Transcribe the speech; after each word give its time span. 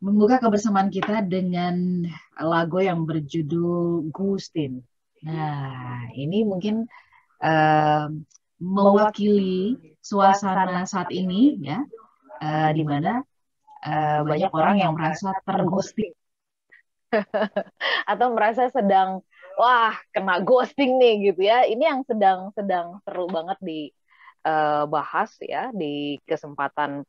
membuka 0.00 0.40
kebersamaan 0.40 0.88
kita 0.88 1.20
dengan 1.20 2.08
lagu 2.40 2.80
yang 2.80 3.04
berjudul 3.04 4.08
Gustin. 4.08 4.80
Nah, 5.20 6.08
ini 6.16 6.40
mungkin 6.48 6.88
uh, 7.44 8.08
mewakili 8.56 9.76
suasana 10.00 10.88
saat 10.88 11.12
ini 11.12 11.60
ya, 11.60 11.84
uh, 12.40 12.70
di 12.72 12.80
mana 12.80 13.20
uh, 13.84 14.20
banyak 14.24 14.52
orang 14.56 14.80
yang 14.80 14.96
merasa 14.96 15.36
terghosting 15.44 16.16
atau 18.10 18.32
merasa 18.32 18.72
sedang 18.72 19.20
wah 19.60 19.92
kena 20.16 20.40
ghosting 20.40 20.96
nih 20.96 21.28
gitu 21.28 21.44
ya. 21.44 21.68
Ini 21.68 21.84
yang 21.92 22.00
sedang 22.08 22.48
sedang 22.56 23.04
seru 23.04 23.28
banget 23.28 23.60
dibahas 23.60 25.36
ya 25.44 25.68
di 25.76 26.16
kesempatan 26.24 27.04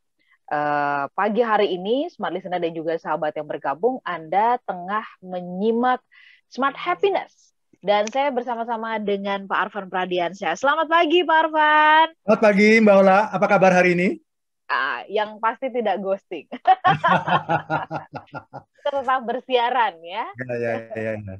uh, 0.51 1.07
pagi 1.15 1.41
hari 1.41 1.79
ini, 1.79 2.11
Smart 2.11 2.35
Listener 2.35 2.59
dan 2.59 2.75
juga 2.75 2.99
sahabat 2.99 3.33
yang 3.33 3.47
bergabung, 3.47 4.03
Anda 4.03 4.59
tengah 4.67 5.07
menyimak 5.23 6.03
Smart 6.51 6.75
Happiness. 6.75 7.55
Dan 7.81 8.05
saya 8.13 8.29
bersama-sama 8.29 9.01
dengan 9.01 9.49
Pak 9.49 9.57
Arfan 9.57 9.89
Pradiansyah. 9.89 10.53
Selamat 10.53 10.85
pagi, 10.85 11.25
Pak 11.25 11.49
Arfan. 11.49 12.07
Selamat 12.21 12.41
pagi, 12.45 12.69
Mbak 12.77 12.95
Ola. 13.01 13.19
Apa 13.33 13.45
kabar 13.49 13.73
hari 13.73 13.97
ini? 13.97 14.21
Ah, 14.69 15.01
yang 15.09 15.41
pasti 15.41 15.73
tidak 15.73 15.97
ghosting. 15.97 16.45
Tetap 18.85 19.21
bersiaran 19.25 19.97
ya. 20.05 20.29
Ya, 20.29 20.55
ya, 20.55 20.73
ya, 20.93 21.11
ya. 21.17 21.35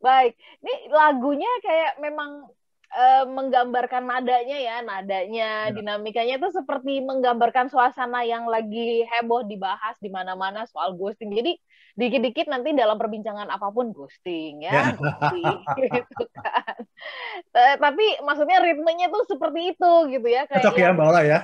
Baik, 0.00 0.34
ini 0.64 0.74
lagunya 0.90 1.52
kayak 1.62 2.00
memang 2.00 2.48
uh, 2.94 3.24
menggambarkan 3.26 4.06
nadanya 4.06 4.58
ya, 4.58 4.76
nadanya, 4.80 5.50
ya. 5.68 5.74
dinamikanya 5.74 6.38
itu 6.38 6.48
seperti 6.54 7.02
menggambarkan 7.02 7.68
suasana 7.68 8.22
yang 8.22 8.46
lagi 8.46 9.02
heboh 9.04 9.44
dibahas 9.44 9.98
di 9.98 10.08
mana-mana 10.08 10.64
soal 10.70 10.94
ghosting. 10.94 11.34
Jadi 11.34 11.58
dikit-dikit 11.94 12.50
nanti 12.50 12.74
dalam 12.74 12.98
perbincangan 12.98 13.46
apa 13.50 13.70
pun 13.70 13.94
ghosting 13.94 14.66
ya, 14.66 14.72
ya. 14.72 14.84
ghosting 14.94 15.58
gitu 15.90 16.22
kan. 16.34 16.78
Tapi 17.54 18.06
maksudnya 18.22 18.58
ritmenya 18.62 19.10
tuh 19.10 19.26
seperti 19.26 19.74
itu 19.74 19.92
gitu 20.14 20.28
ya. 20.30 20.46
Kayak 20.46 20.62
Cocok 20.62 20.78
ya 20.78 20.88
Mbak 20.94 21.06
Ola 21.10 21.22
ya 21.26 21.40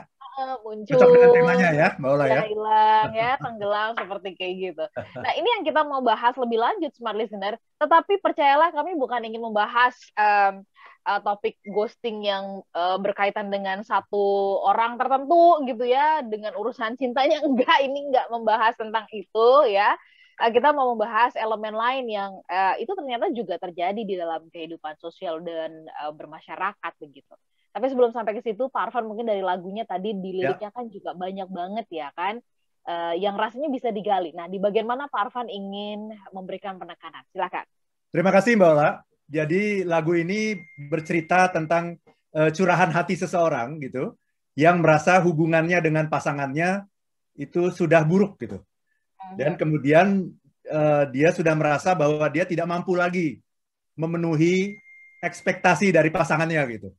muncul 0.64 0.96
Cocok 0.96 1.10
dengan 1.12 1.30
temanya 1.34 1.68
ya 1.74 1.88
Mbak 1.98 2.10
Ola 2.10 2.24
ya 2.26 2.42
hilang 2.46 3.10
ya 3.12 3.30
tenggelam 3.36 3.90
seperti 3.98 4.28
kayak 4.38 4.54
gitu 4.56 4.84
nah 5.20 5.32
ini 5.36 5.48
yang 5.58 5.62
kita 5.66 5.80
mau 5.84 6.00
bahas 6.00 6.34
lebih 6.38 6.58
lanjut 6.60 6.92
smart 6.96 7.16
listener 7.18 7.54
tetapi 7.76 8.20
percayalah 8.22 8.72
kami 8.72 8.96
bukan 8.96 9.20
ingin 9.26 9.42
membahas 9.42 9.94
um, 10.16 10.64
uh, 11.06 11.20
topik 11.20 11.56
ghosting 11.68 12.24
yang 12.24 12.64
uh, 12.76 12.96
berkaitan 13.00 13.48
dengan 13.48 13.80
satu 13.84 14.58
orang 14.64 15.00
tertentu 15.00 15.64
gitu 15.64 15.84
ya 15.88 16.20
dengan 16.24 16.56
urusan 16.56 16.96
cintanya 17.00 17.40
enggak 17.46 17.78
ini 17.84 18.12
enggak 18.12 18.26
membahas 18.28 18.74
tentang 18.76 19.06
itu 19.12 19.48
ya 19.70 19.96
uh, 20.40 20.50
kita 20.50 20.72
mau 20.72 20.96
membahas 20.96 21.36
elemen 21.36 21.76
lain 21.76 22.04
yang 22.08 22.32
uh, 22.48 22.74
itu 22.80 22.90
ternyata 22.96 23.28
juga 23.30 23.60
terjadi 23.60 24.02
di 24.02 24.14
dalam 24.16 24.48
kehidupan 24.48 24.96
sosial 24.96 25.44
dan 25.44 25.86
uh, 26.00 26.12
bermasyarakat 26.16 26.92
begitu. 26.98 27.36
Tapi 27.70 27.86
sebelum 27.86 28.10
sampai 28.10 28.34
ke 28.34 28.42
situ, 28.42 28.66
Pak 28.66 28.90
Arfan 28.90 29.06
mungkin 29.06 29.30
dari 29.30 29.46
lagunya 29.46 29.86
tadi 29.86 30.10
di 30.10 30.42
ya. 30.42 30.50
liriknya 30.50 30.74
ya. 30.74 30.76
kan 30.76 30.90
juga 30.90 31.14
banyak 31.14 31.48
banget 31.54 31.86
ya 31.86 32.08
kan, 32.18 32.42
uh, 32.90 33.14
yang 33.14 33.38
rasanya 33.38 33.70
bisa 33.70 33.94
digali. 33.94 34.34
Nah, 34.34 34.50
di 34.50 34.58
bagian 34.58 34.90
mana 34.90 35.06
Pak 35.06 35.30
Arfan 35.30 35.46
ingin 35.46 36.10
memberikan 36.34 36.82
penekanan? 36.82 37.22
Silakan. 37.30 37.62
Terima 38.10 38.34
kasih 38.34 38.58
Mbak 38.58 38.70
Ola. 38.74 39.09
Jadi 39.30 39.86
lagu 39.86 40.18
ini 40.18 40.58
bercerita 40.90 41.46
tentang 41.54 41.94
uh, 42.34 42.50
curahan 42.50 42.90
hati 42.90 43.14
seseorang 43.14 43.78
gitu 43.78 44.18
yang 44.58 44.82
merasa 44.82 45.22
hubungannya 45.22 45.78
dengan 45.78 46.10
pasangannya 46.10 46.82
itu 47.38 47.70
sudah 47.70 48.02
buruk 48.02 48.42
gitu. 48.42 48.58
Dan 49.38 49.54
kemudian 49.54 50.26
uh, 50.66 51.04
dia 51.14 51.30
sudah 51.30 51.54
merasa 51.54 51.94
bahwa 51.94 52.26
dia 52.26 52.42
tidak 52.42 52.66
mampu 52.66 52.98
lagi 52.98 53.38
memenuhi 53.94 54.74
ekspektasi 55.22 55.94
dari 55.94 56.10
pasangannya 56.10 56.62
gitu. 56.74 56.90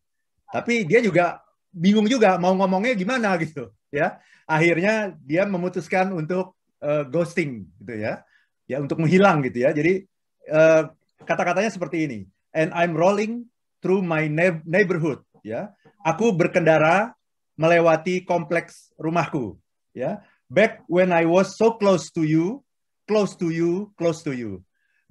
Tapi 0.48 0.88
dia 0.88 1.04
juga 1.04 1.44
bingung 1.72 2.08
juga 2.08 2.40
mau 2.40 2.56
ngomongnya 2.56 2.96
gimana 2.96 3.36
gitu 3.44 3.76
ya. 3.92 4.24
Akhirnya 4.48 5.16
dia 5.20 5.44
memutuskan 5.44 6.16
untuk 6.16 6.56
uh, 6.80 7.04
ghosting 7.12 7.68
gitu 7.84 8.00
ya. 8.00 8.24
Ya 8.72 8.80
untuk 8.80 9.04
menghilang 9.04 9.44
gitu 9.44 9.68
ya. 9.68 9.76
Jadi 9.76 10.08
uh, 10.48 10.88
kata-katanya 11.26 11.72
seperti 11.72 11.98
ini. 12.08 12.20
And 12.52 12.74
I'm 12.76 12.94
rolling 12.98 13.48
through 13.80 14.04
my 14.06 14.28
neighborhood. 14.66 15.24
Ya, 15.42 15.74
aku 16.06 16.30
berkendara 16.36 17.18
melewati 17.58 18.22
kompleks 18.26 18.94
rumahku. 18.98 19.58
Ya, 19.92 20.22
back 20.48 20.86
when 20.88 21.10
I 21.12 21.26
was 21.26 21.58
so 21.58 21.76
close 21.76 22.14
to 22.14 22.24
you, 22.24 22.62
close 23.10 23.34
to 23.40 23.50
you, 23.50 23.90
close 23.98 24.22
to 24.24 24.32
you. 24.32 24.62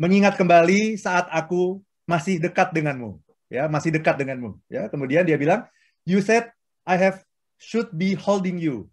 Mengingat 0.00 0.41
kembali 0.41 0.97
saat 0.97 1.28
aku 1.28 1.82
masih 2.09 2.41
dekat 2.41 2.72
denganmu. 2.72 3.20
Ya, 3.50 3.66
masih 3.66 3.91
dekat 3.91 4.16
denganmu. 4.16 4.56
Ya, 4.70 4.87
kemudian 4.88 5.26
dia 5.26 5.37
bilang, 5.37 5.66
you 6.06 6.22
said 6.22 6.49
I 6.87 6.97
have 6.97 7.20
should 7.60 7.91
be 7.93 8.16
holding 8.16 8.56
you. 8.56 8.88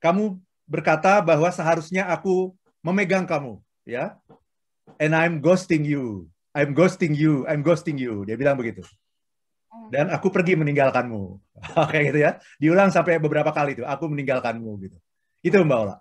Kamu 0.00 0.40
berkata 0.66 1.20
bahwa 1.22 1.52
seharusnya 1.52 2.08
aku 2.08 2.56
memegang 2.82 3.28
kamu. 3.28 3.60
Ya, 3.84 4.18
and 4.98 5.14
I'm 5.14 5.40
ghosting 5.40 5.86
you. 5.86 6.28
I'm 6.58 6.74
ghosting 6.74 7.14
you, 7.14 7.46
I'm 7.46 7.62
ghosting 7.62 8.02
you. 8.02 8.26
Dia 8.26 8.34
bilang 8.34 8.58
begitu. 8.58 8.82
Hmm. 9.70 9.94
Dan 9.94 10.10
aku 10.10 10.34
pergi 10.34 10.58
meninggalkanmu. 10.58 11.22
Oke 11.86 11.98
gitu 12.10 12.18
ya. 12.18 12.42
Diulang 12.58 12.90
sampai 12.90 13.22
beberapa 13.22 13.54
kali 13.54 13.78
itu. 13.78 13.86
Aku 13.86 14.10
meninggalkanmu 14.10 14.70
gitu. 14.82 14.98
Itu 15.38 15.62
Mbak 15.62 15.78
Ola. 15.78 15.96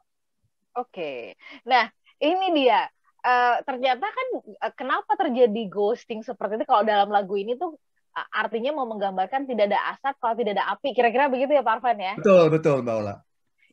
Oke. 0.82 1.38
Nah, 1.70 1.86
ini 2.18 2.58
dia. 2.58 2.90
Uh, 3.22 3.60
ternyata 3.68 4.08
kan 4.08 4.28
uh, 4.40 4.74
kenapa 4.74 5.14
terjadi 5.20 5.68
ghosting 5.68 6.24
seperti 6.24 6.64
itu 6.64 6.66
kalau 6.70 6.88
dalam 6.88 7.12
lagu 7.12 7.36
ini 7.36 7.60
tuh 7.60 7.76
uh, 8.16 8.28
artinya 8.32 8.72
mau 8.72 8.88
menggambarkan 8.88 9.44
tidak 9.44 9.74
ada 9.74 9.80
asap 9.94 10.16
kalau 10.18 10.34
tidak 10.34 10.58
ada 10.58 10.66
api. 10.74 10.98
Kira-kira 10.98 11.30
begitu 11.30 11.54
ya 11.54 11.62
Pak 11.62 11.78
Arfan 11.78 12.02
ya? 12.02 12.14
Betul, 12.18 12.50
betul 12.50 12.82
Mbak 12.82 12.96
Ola. 12.98 13.16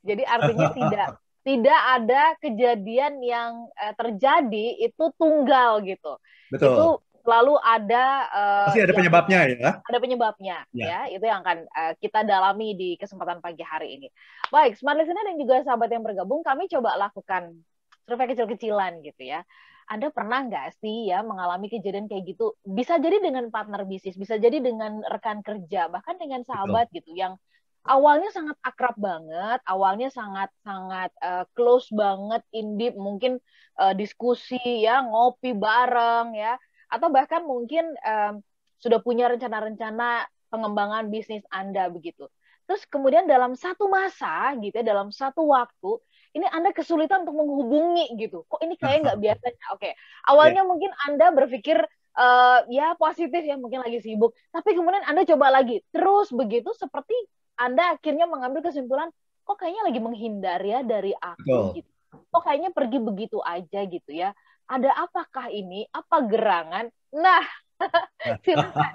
Jadi 0.05 0.22
artinya 0.28 0.69
tidak 0.84 1.09
tidak 1.44 1.81
ada 2.00 2.22
kejadian 2.41 3.21
yang 3.21 3.69
uh, 3.77 3.94
terjadi 3.94 4.81
itu 4.81 5.05
tunggal 5.21 5.84
gitu. 5.84 6.16
Betul. 6.49 6.72
Itu 6.72 6.87
selalu 7.25 7.56
ada 7.60 8.05
uh, 8.28 8.66
pasti 8.69 8.84
ada 8.84 8.97
penyebabnya 8.97 9.41
ya. 9.49 9.71
Ada 9.84 9.99
penyebabnya 10.00 10.56
ya. 10.72 10.87
ya. 10.88 11.00
Itu 11.12 11.25
yang 11.25 11.44
akan 11.44 11.69
uh, 11.69 11.93
kita 12.00 12.25
dalami 12.25 12.72
di 12.77 12.97
kesempatan 12.97 13.44
pagi 13.44 13.60
hari 13.60 14.00
ini. 14.00 14.09
Baik, 14.49 14.81
smart 14.81 14.97
listener 14.97 15.25
dan 15.25 15.37
juga 15.37 15.65
sahabat 15.65 15.88
yang 15.93 16.04
bergabung, 16.04 16.41
kami 16.41 16.69
coba 16.69 16.97
lakukan 16.97 17.60
survei 18.09 18.28
kecil-kecilan 18.33 19.04
gitu 19.04 19.25
ya. 19.25 19.44
Anda 19.84 20.09
pernah 20.09 20.49
nggak 20.49 20.81
sih 20.81 21.12
ya 21.12 21.21
mengalami 21.21 21.69
kejadian 21.69 22.09
kayak 22.09 22.25
gitu? 22.25 22.56
Bisa 22.65 22.97
jadi 22.97 23.21
dengan 23.21 23.53
partner 23.53 23.84
bisnis, 23.84 24.16
bisa 24.16 24.41
jadi 24.41 24.60
dengan 24.65 25.04
rekan 25.12 25.44
kerja, 25.44 25.93
bahkan 25.93 26.16
dengan 26.16 26.41
sahabat 26.41 26.88
Betul. 26.88 27.04
gitu 27.04 27.10
yang 27.21 27.37
awalnya 27.84 28.33
sangat 28.33 28.56
akrab 28.65 28.97
banget, 28.97 29.61
awalnya 29.69 30.09
sangat 30.09 30.49
sangat 30.65 31.12
uh, 31.21 31.45
close 31.53 31.93
banget, 31.93 32.41
in 32.56 32.81
deep, 32.81 32.97
mungkin 32.97 33.39
uh, 33.77 33.93
diskusi 33.93 34.59
ya, 34.81 35.05
ngopi 35.05 35.53
bareng 35.53 36.33
ya, 36.33 36.56
atau 36.89 37.12
bahkan 37.12 37.45
mungkin 37.45 37.93
um, 38.00 38.41
sudah 38.81 39.00
punya 39.05 39.28
rencana-rencana 39.28 40.28
pengembangan 40.49 41.12
bisnis 41.12 41.45
Anda 41.53 41.93
begitu. 41.93 42.28
Terus 42.65 42.89
kemudian 42.89 43.28
dalam 43.28 43.53
satu 43.53 43.93
masa 43.93 44.56
gitu 44.56 44.72
ya, 44.72 44.84
dalam 44.84 45.12
satu 45.12 45.45
waktu 45.53 46.01
ini 46.34 46.49
Anda 46.49 46.72
kesulitan 46.72 47.28
untuk 47.28 47.37
menghubungi 47.37 48.16
gitu. 48.16 48.49
Kok 48.49 48.65
ini 48.65 48.81
kayak 48.81 49.05
nggak 49.05 49.19
biasanya? 49.25 49.65
Oke, 49.77 49.93
okay. 49.93 49.93
awalnya 50.25 50.65
yeah. 50.65 50.71
mungkin 50.72 50.91
Anda 51.05 51.37
berpikir 51.37 51.84
uh, 52.16 52.59
ya 52.72 52.97
positif 52.97 53.45
ya 53.45 53.61
mungkin 53.61 53.84
lagi 53.84 54.01
sibuk, 54.01 54.33
tapi 54.49 54.72
kemudian 54.72 55.05
Anda 55.05 55.28
coba 55.28 55.53
lagi 55.53 55.84
terus 55.93 56.33
begitu 56.33 56.72
seperti 56.72 57.12
anda 57.54 57.94
akhirnya 57.94 58.26
mengambil 58.26 58.66
kesimpulan, 58.66 59.10
kok 59.44 59.56
kayaknya 59.60 59.82
lagi 59.87 60.00
menghindar 60.00 60.60
ya 60.65 60.81
dari 60.82 61.12
aku 61.15 61.78
gitu. 61.78 61.91
Kok 62.31 62.42
kayaknya 62.42 62.70
pergi 62.70 62.98
begitu 63.03 63.38
aja 63.42 63.81
gitu 63.87 64.10
ya. 64.10 64.34
Ada 64.65 64.91
apakah 65.06 65.51
ini? 65.53 65.84
Apa 65.92 66.24
gerangan? 66.24 66.89
Nah, 67.15 67.45
silakan. 68.47 68.92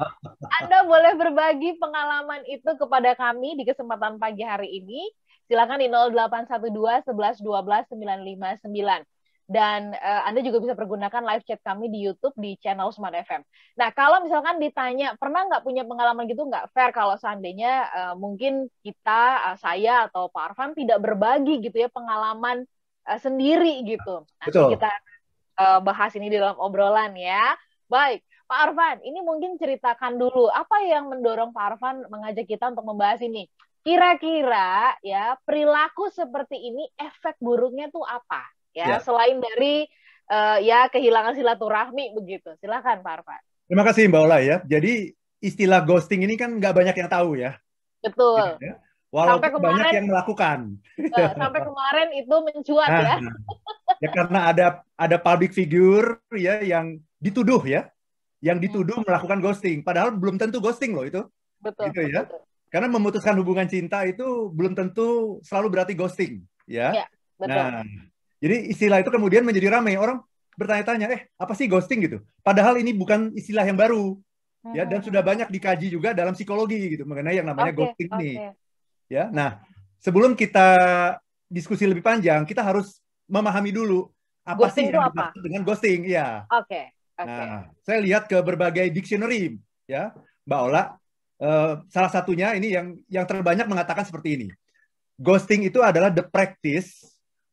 Anda 0.59 0.88
boleh 0.88 1.13
berbagi 1.19 1.77
pengalaman 1.77 2.44
itu 2.47 2.67
kepada 2.79 3.13
kami 3.15 3.59
di 3.59 3.63
kesempatan 3.67 4.17
pagi 4.17 4.44
hari 4.44 4.81
ini. 4.81 5.03
Silakan 5.50 5.81
di 5.81 5.89
0812 5.89 7.09
11 7.09 7.41
12 7.41 7.89
959 7.89 9.19
dan 9.49 9.97
uh, 9.97 10.21
Anda 10.29 10.45
juga 10.45 10.61
bisa 10.61 10.77
pergunakan 10.77 11.25
live 11.25 11.41
chat 11.41 11.57
kami 11.65 11.89
di 11.89 12.05
YouTube 12.05 12.37
di 12.37 12.53
channel 12.61 12.93
Smart 12.93 13.17
FM. 13.17 13.41
Nah, 13.81 13.89
kalau 13.97 14.21
misalkan 14.21 14.61
ditanya 14.61 15.17
pernah 15.17 15.49
nggak 15.49 15.65
punya 15.65 15.81
pengalaman 15.89 16.29
gitu 16.29 16.45
nggak 16.45 16.69
fair 16.69 16.93
kalau 16.93 17.17
seandainya 17.17 17.89
uh, 17.89 18.13
mungkin 18.13 18.69
kita, 18.85 19.49
uh, 19.49 19.57
saya 19.57 20.05
atau 20.05 20.29
Pak 20.29 20.53
Arfan 20.53 20.77
tidak 20.77 21.01
berbagi 21.01 21.65
gitu 21.65 21.81
ya 21.81 21.89
pengalaman 21.89 22.61
uh, 23.09 23.17
sendiri 23.17 23.81
gitu. 23.89 24.21
Nanti 24.37 24.53
Betul. 24.53 24.77
kita 24.77 24.91
uh, 25.57 25.79
bahas 25.81 26.13
ini 26.13 26.29
di 26.29 26.37
dalam 26.37 26.61
obrolan 26.61 27.17
ya. 27.17 27.57
Baik, 27.89 28.21
Pak 28.45 28.59
Arfan, 28.69 29.01
ini 29.01 29.25
mungkin 29.25 29.57
ceritakan 29.57 30.21
dulu 30.21 30.45
apa 30.53 30.85
yang 30.85 31.09
mendorong 31.09 31.57
Pak 31.57 31.65
Arfan 31.73 32.05
mengajak 32.05 32.45
kita 32.45 32.69
untuk 32.69 32.85
membahas 32.85 33.25
ini. 33.25 33.49
Kira-kira 33.81 34.93
ya 35.01 35.41
perilaku 35.41 36.13
seperti 36.13 36.69
ini 36.69 36.85
efek 37.01 37.41
buruknya 37.41 37.89
tuh 37.89 38.05
apa? 38.05 38.58
Ya, 38.74 38.86
ya. 38.86 38.98
selain 39.01 39.38
dari 39.39 39.86
uh, 40.30 40.57
ya 40.62 40.88
kehilangan 40.88 41.36
silaturahmi 41.36 42.16
begitu. 42.16 42.54
Silakan 42.62 43.01
Pak 43.01 43.13
Arfan. 43.21 43.42
Terima 43.69 43.83
kasih 43.86 44.10
Mbak 44.10 44.21
Ola 44.25 44.38
ya. 44.42 44.57
Jadi 44.66 45.13
istilah 45.39 45.86
ghosting 45.86 46.25
ini 46.25 46.36
kan 46.36 46.57
nggak 46.57 46.74
banyak 46.74 46.95
yang 46.95 47.10
tahu 47.10 47.38
ya. 47.38 47.57
Betul. 48.00 48.57
Ya, 48.63 48.80
Walaupun 49.10 49.42
sampai 49.42 49.50
kemarin, 49.50 49.74
banyak 49.74 49.94
yang 49.98 50.07
melakukan. 50.07 50.60
Uh, 51.01 51.31
sampai 51.33 51.62
kemarin 51.66 52.07
itu 52.13 52.36
mencuat 52.45 52.89
nah, 52.89 53.01
ya. 53.01 53.18
ya 54.06 54.10
karena 54.13 54.39
ada 54.54 54.66
ada 54.94 55.18
public 55.18 55.51
figure 55.51 56.21
ya 56.38 56.62
yang 56.62 57.01
dituduh 57.18 57.66
ya, 57.66 57.89
yang 58.38 58.62
dituduh 58.62 59.01
hmm. 59.01 59.06
melakukan 59.10 59.42
ghosting. 59.42 59.81
Padahal 59.81 60.13
belum 60.13 60.38
tentu 60.38 60.62
ghosting 60.62 60.94
loh 60.94 61.10
itu. 61.10 61.21
Betul. 61.57 61.89
Gitu 61.89 62.01
ya. 62.06 62.24
Betul. 62.30 62.45
Karena 62.69 62.88
memutuskan 62.94 63.33
hubungan 63.42 63.66
cinta 63.66 64.06
itu 64.06 64.54
belum 64.54 64.77
tentu 64.77 65.42
selalu 65.42 65.68
berarti 65.74 65.98
ghosting, 65.98 66.45
ya. 66.69 66.94
ya 66.94 67.06
betul. 67.33 67.50
Nah, 67.50 67.81
jadi 68.39 68.71
istilah 68.71 69.03
itu 69.03 69.12
kemudian 69.12 69.44
menjadi 69.44 69.68
ramai 69.75 70.00
orang 70.00 70.24
bertanya-tanya, 70.56 71.07
eh 71.12 71.21
apa 71.39 71.56
sih 71.56 71.68
ghosting 71.68 72.03
gitu? 72.03 72.18
Padahal 72.44 72.80
ini 72.80 72.91
bukan 72.91 73.31
istilah 73.36 73.63
yang 73.63 73.80
baru, 73.80 74.19
hmm. 74.68 74.75
ya 74.75 74.83
dan 74.83 75.00
sudah 75.00 75.24
banyak 75.24 75.47
dikaji 75.47 75.88
juga 75.91 76.12
dalam 76.12 76.36
psikologi 76.36 77.00
gitu 77.00 77.03
mengenai 77.07 77.39
yang 77.39 77.47
namanya 77.47 77.71
okay, 77.71 77.80
ghosting 77.80 78.09
okay. 78.12 78.19
ini, 78.19 78.31
ya. 79.07 79.31
Nah, 79.31 79.63
sebelum 80.03 80.36
kita 80.36 80.68
diskusi 81.47 81.88
lebih 81.88 82.03
panjang, 82.03 82.44
kita 82.44 82.59
harus 82.59 83.00
memahami 83.27 83.71
dulu 83.71 84.12
apa 84.44 84.68
ghosting 84.68 84.92
sih 84.92 84.95
yang 84.95 85.12
apa? 85.12 85.31
dengan 85.39 85.62
ghosting, 85.63 86.00
ya. 86.07 86.44
Oke. 86.51 86.68
Okay. 86.68 86.85
Okay. 87.19 87.27
Nah, 87.27 87.68
saya 87.83 88.00
lihat 88.00 88.31
ke 88.31 88.39
berbagai 88.39 88.88
dictionary, 88.95 89.59
ya, 89.88 90.15
Mbak 90.47 90.62
Ola 90.71 90.83
Uh, 91.39 91.80
salah 91.88 92.12
satunya 92.12 92.51
ini 92.51 92.75
yang 92.75 93.00
yang 93.07 93.24
terbanyak 93.24 93.63
mengatakan 93.63 94.03
seperti 94.03 94.35
ini. 94.35 94.47
Ghosting 95.15 95.63
itu 95.63 95.80
adalah 95.80 96.12
the 96.12 96.19
practice 96.19 97.00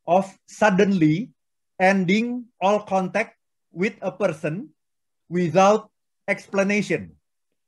of 0.06 0.30
suddenly 0.46 1.34
ending 1.76 2.46
all 2.62 2.80
contact 2.86 3.36
with 3.74 3.92
a 4.00 4.08
person 4.08 4.72
without 5.28 5.92
explanation. 6.24 7.12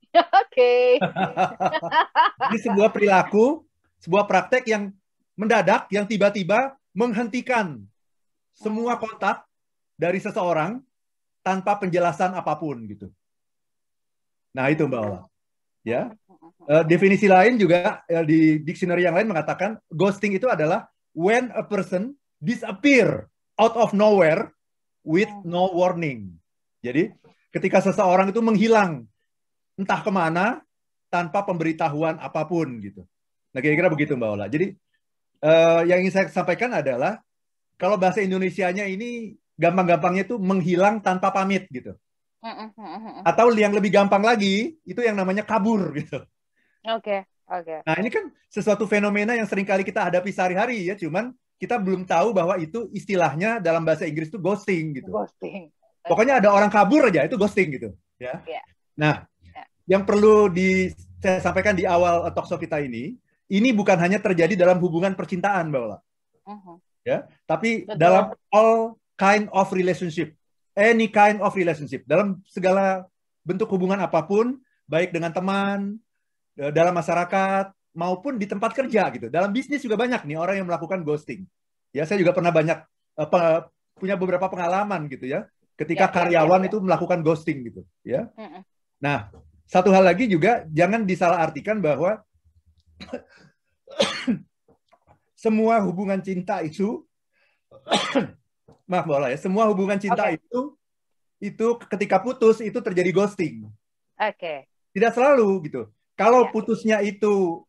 Oke. 0.16 0.32
Okay. 0.48 0.88
ini 2.48 2.58
sebuah 2.64 2.88
perilaku, 2.94 3.66
sebuah 4.00 4.24
praktek 4.24 4.64
yang 4.70 4.94
mendadak, 5.36 5.90
yang 5.92 6.08
tiba-tiba 6.08 6.74
menghentikan 6.96 7.84
semua 8.56 8.98
kontak 8.98 9.44
dari 9.94 10.18
seseorang 10.18 10.82
tanpa 11.44 11.78
penjelasan 11.78 12.34
apa 12.34 12.58
pun 12.58 12.74
gitu. 12.88 13.06
Nah 14.56 14.66
itu 14.72 14.88
Mbak 14.88 15.00
Ola. 15.04 15.20
Ya. 15.86 16.10
Uh, 16.66 16.82
definisi 16.90 17.30
lain 17.30 17.54
juga 17.60 18.02
uh, 18.02 18.24
di 18.26 18.58
dictionary 18.64 19.06
yang 19.06 19.14
lain 19.14 19.30
mengatakan 19.30 19.78
ghosting 19.92 20.34
itu 20.34 20.50
adalah 20.50 20.90
when 21.14 21.54
a 21.54 21.62
person 21.62 22.18
disappear 22.38 23.26
out 23.58 23.74
of 23.74 23.94
nowhere 23.94 24.50
with 25.02 25.30
no 25.42 25.70
warning. 25.74 26.38
Jadi 26.82 27.10
ketika 27.50 27.82
seseorang 27.82 28.30
itu 28.30 28.38
menghilang 28.42 29.06
entah 29.78 30.00
ke 30.02 30.10
mana 30.10 30.62
tanpa 31.10 31.42
pemberitahuan 31.46 32.18
apa 32.18 32.46
pun 32.46 32.78
gitu. 32.82 33.02
Nah 33.54 33.60
kira-kira 33.62 33.90
begitu 33.90 34.14
Mbak 34.14 34.30
Ola. 34.30 34.46
Jadi 34.46 34.74
uh, 35.42 35.82
yang 35.86 36.02
ingin 36.02 36.12
saya 36.14 36.26
sampaikan 36.30 36.74
adalah 36.74 37.18
kalau 37.78 37.94
bahasa 37.94 38.22
Indonesianya 38.22 38.86
ini 38.90 39.34
gampang-gampangnya 39.58 40.26
itu 40.26 40.36
menghilang 40.38 41.02
tanpa 41.02 41.34
pamit 41.34 41.66
gitu. 41.70 41.94
Atau 43.26 43.50
yang 43.58 43.74
lebih 43.74 43.90
gampang 43.90 44.22
lagi, 44.22 44.78
itu 44.86 45.00
yang 45.02 45.18
namanya 45.18 45.42
kabur 45.42 45.90
gitu. 45.98 46.22
Oke, 46.86 47.02
okay, 47.02 47.20
oke. 47.50 47.66
Okay. 47.66 47.78
Nah, 47.82 47.94
ini 47.98 48.10
kan 48.14 48.30
sesuatu 48.46 48.86
fenomena 48.86 49.34
yang 49.34 49.50
sering 49.50 49.66
kali 49.66 49.82
kita 49.82 50.06
hadapi 50.06 50.30
sehari-hari 50.30 50.86
ya, 50.86 50.94
cuman 50.94 51.34
kita 51.58 51.76
belum 51.76 52.06
tahu 52.06 52.30
bahwa 52.30 52.54
itu 52.56 52.86
istilahnya 52.94 53.58
dalam 53.58 53.82
bahasa 53.82 54.06
Inggris 54.06 54.30
itu 54.30 54.38
ghosting 54.38 55.02
gitu. 55.02 55.10
Ghosting. 55.10 55.74
Pokoknya 56.06 56.40
ada 56.40 56.54
orang 56.54 56.70
kabur 56.70 57.10
aja 57.10 57.26
itu 57.26 57.36
ghosting 57.36 57.74
gitu, 57.74 57.92
ya. 58.16 58.40
Yeah. 58.48 58.64
Nah, 58.96 59.14
yeah. 59.44 59.66
yang 59.84 60.02
perlu 60.08 60.48
di 60.48 60.88
saya 61.18 61.42
sampaikan 61.42 61.74
di 61.74 61.84
awal 61.84 62.24
talk 62.32 62.48
show 62.48 62.56
kita 62.56 62.80
ini, 62.80 63.18
ini 63.50 63.68
bukan 63.74 63.98
hanya 64.00 64.22
terjadi 64.22 64.56
dalam 64.56 64.80
hubungan 64.80 65.12
percintaan, 65.12 65.68
Mbak 65.68 65.82
Ola. 65.84 65.98
Uh 66.48 66.52
-huh. 66.56 66.76
Ya, 67.04 67.28
tapi 67.44 67.84
Betul. 67.84 68.00
dalam 68.00 68.24
all 68.54 68.96
kind 69.18 69.50
of 69.52 69.68
relationship 69.74 70.38
any 70.78 71.10
kind 71.10 71.42
of 71.42 71.50
relationship 71.58 72.06
dalam 72.06 72.38
segala 72.46 73.02
bentuk 73.42 73.66
hubungan 73.66 73.98
apa 73.98 74.22
pun 74.22 74.62
baik 74.86 75.10
dengan 75.10 75.34
teman 75.34 75.98
e, 76.54 76.70
dalam 76.70 76.94
masyarakat 76.94 77.74
maupun 77.98 78.38
di 78.38 78.46
tempat 78.46 78.70
kerja 78.78 79.10
gitu 79.10 79.26
dalam 79.26 79.50
bisnis 79.50 79.82
juga 79.82 79.98
banyak 79.98 80.22
nih 80.22 80.38
orang 80.38 80.62
yang 80.62 80.68
melakukan 80.70 81.02
ghosting 81.02 81.42
ya 81.90 82.06
saya 82.06 82.22
juga 82.22 82.30
pernah 82.30 82.54
banyak 82.54 82.78
uh, 83.18 83.66
punya 83.98 84.14
beberapa 84.14 84.46
pengalaman 84.46 85.10
gitu 85.10 85.26
ya 85.26 85.50
ketika 85.74 86.06
ya, 86.06 86.10
ya 86.10 86.14
karyawan 86.14 86.60
ya, 86.62 86.64
ya. 86.64 86.68
itu 86.70 86.78
melakukan 86.78 87.18
ghosting 87.26 87.58
gitu 87.66 87.82
ya 88.06 88.30
nah 89.02 89.34
satu 89.66 89.90
hal 89.90 90.06
lagi 90.06 90.30
juga 90.30 90.62
jangan 90.70 91.02
disalahartikan 91.02 91.82
bahwa 91.82 92.22
semua 95.42 95.82
hubungan 95.82 96.22
cinta 96.22 96.62
itu 96.62 97.02
maaf 98.90 99.04
bola 99.04 99.28
ya 99.34 99.38
semua 99.38 99.66
hubungan 99.66 99.98
cinta 99.98 100.30
okay. 100.30 100.38
itu 100.38 100.78
itu 101.38 101.66
ketika 101.86 102.18
putus 102.18 102.58
itu 102.58 102.78
terjadi 102.82 103.10
ghosting. 103.14 103.66
Oke. 104.18 104.34
Okay. 104.34 104.58
Tidak 104.94 105.14
selalu 105.14 105.70
gitu. 105.70 105.82
Kalau 106.18 106.46
yeah. 106.46 106.50
putusnya 106.50 106.98
itu 106.98 107.62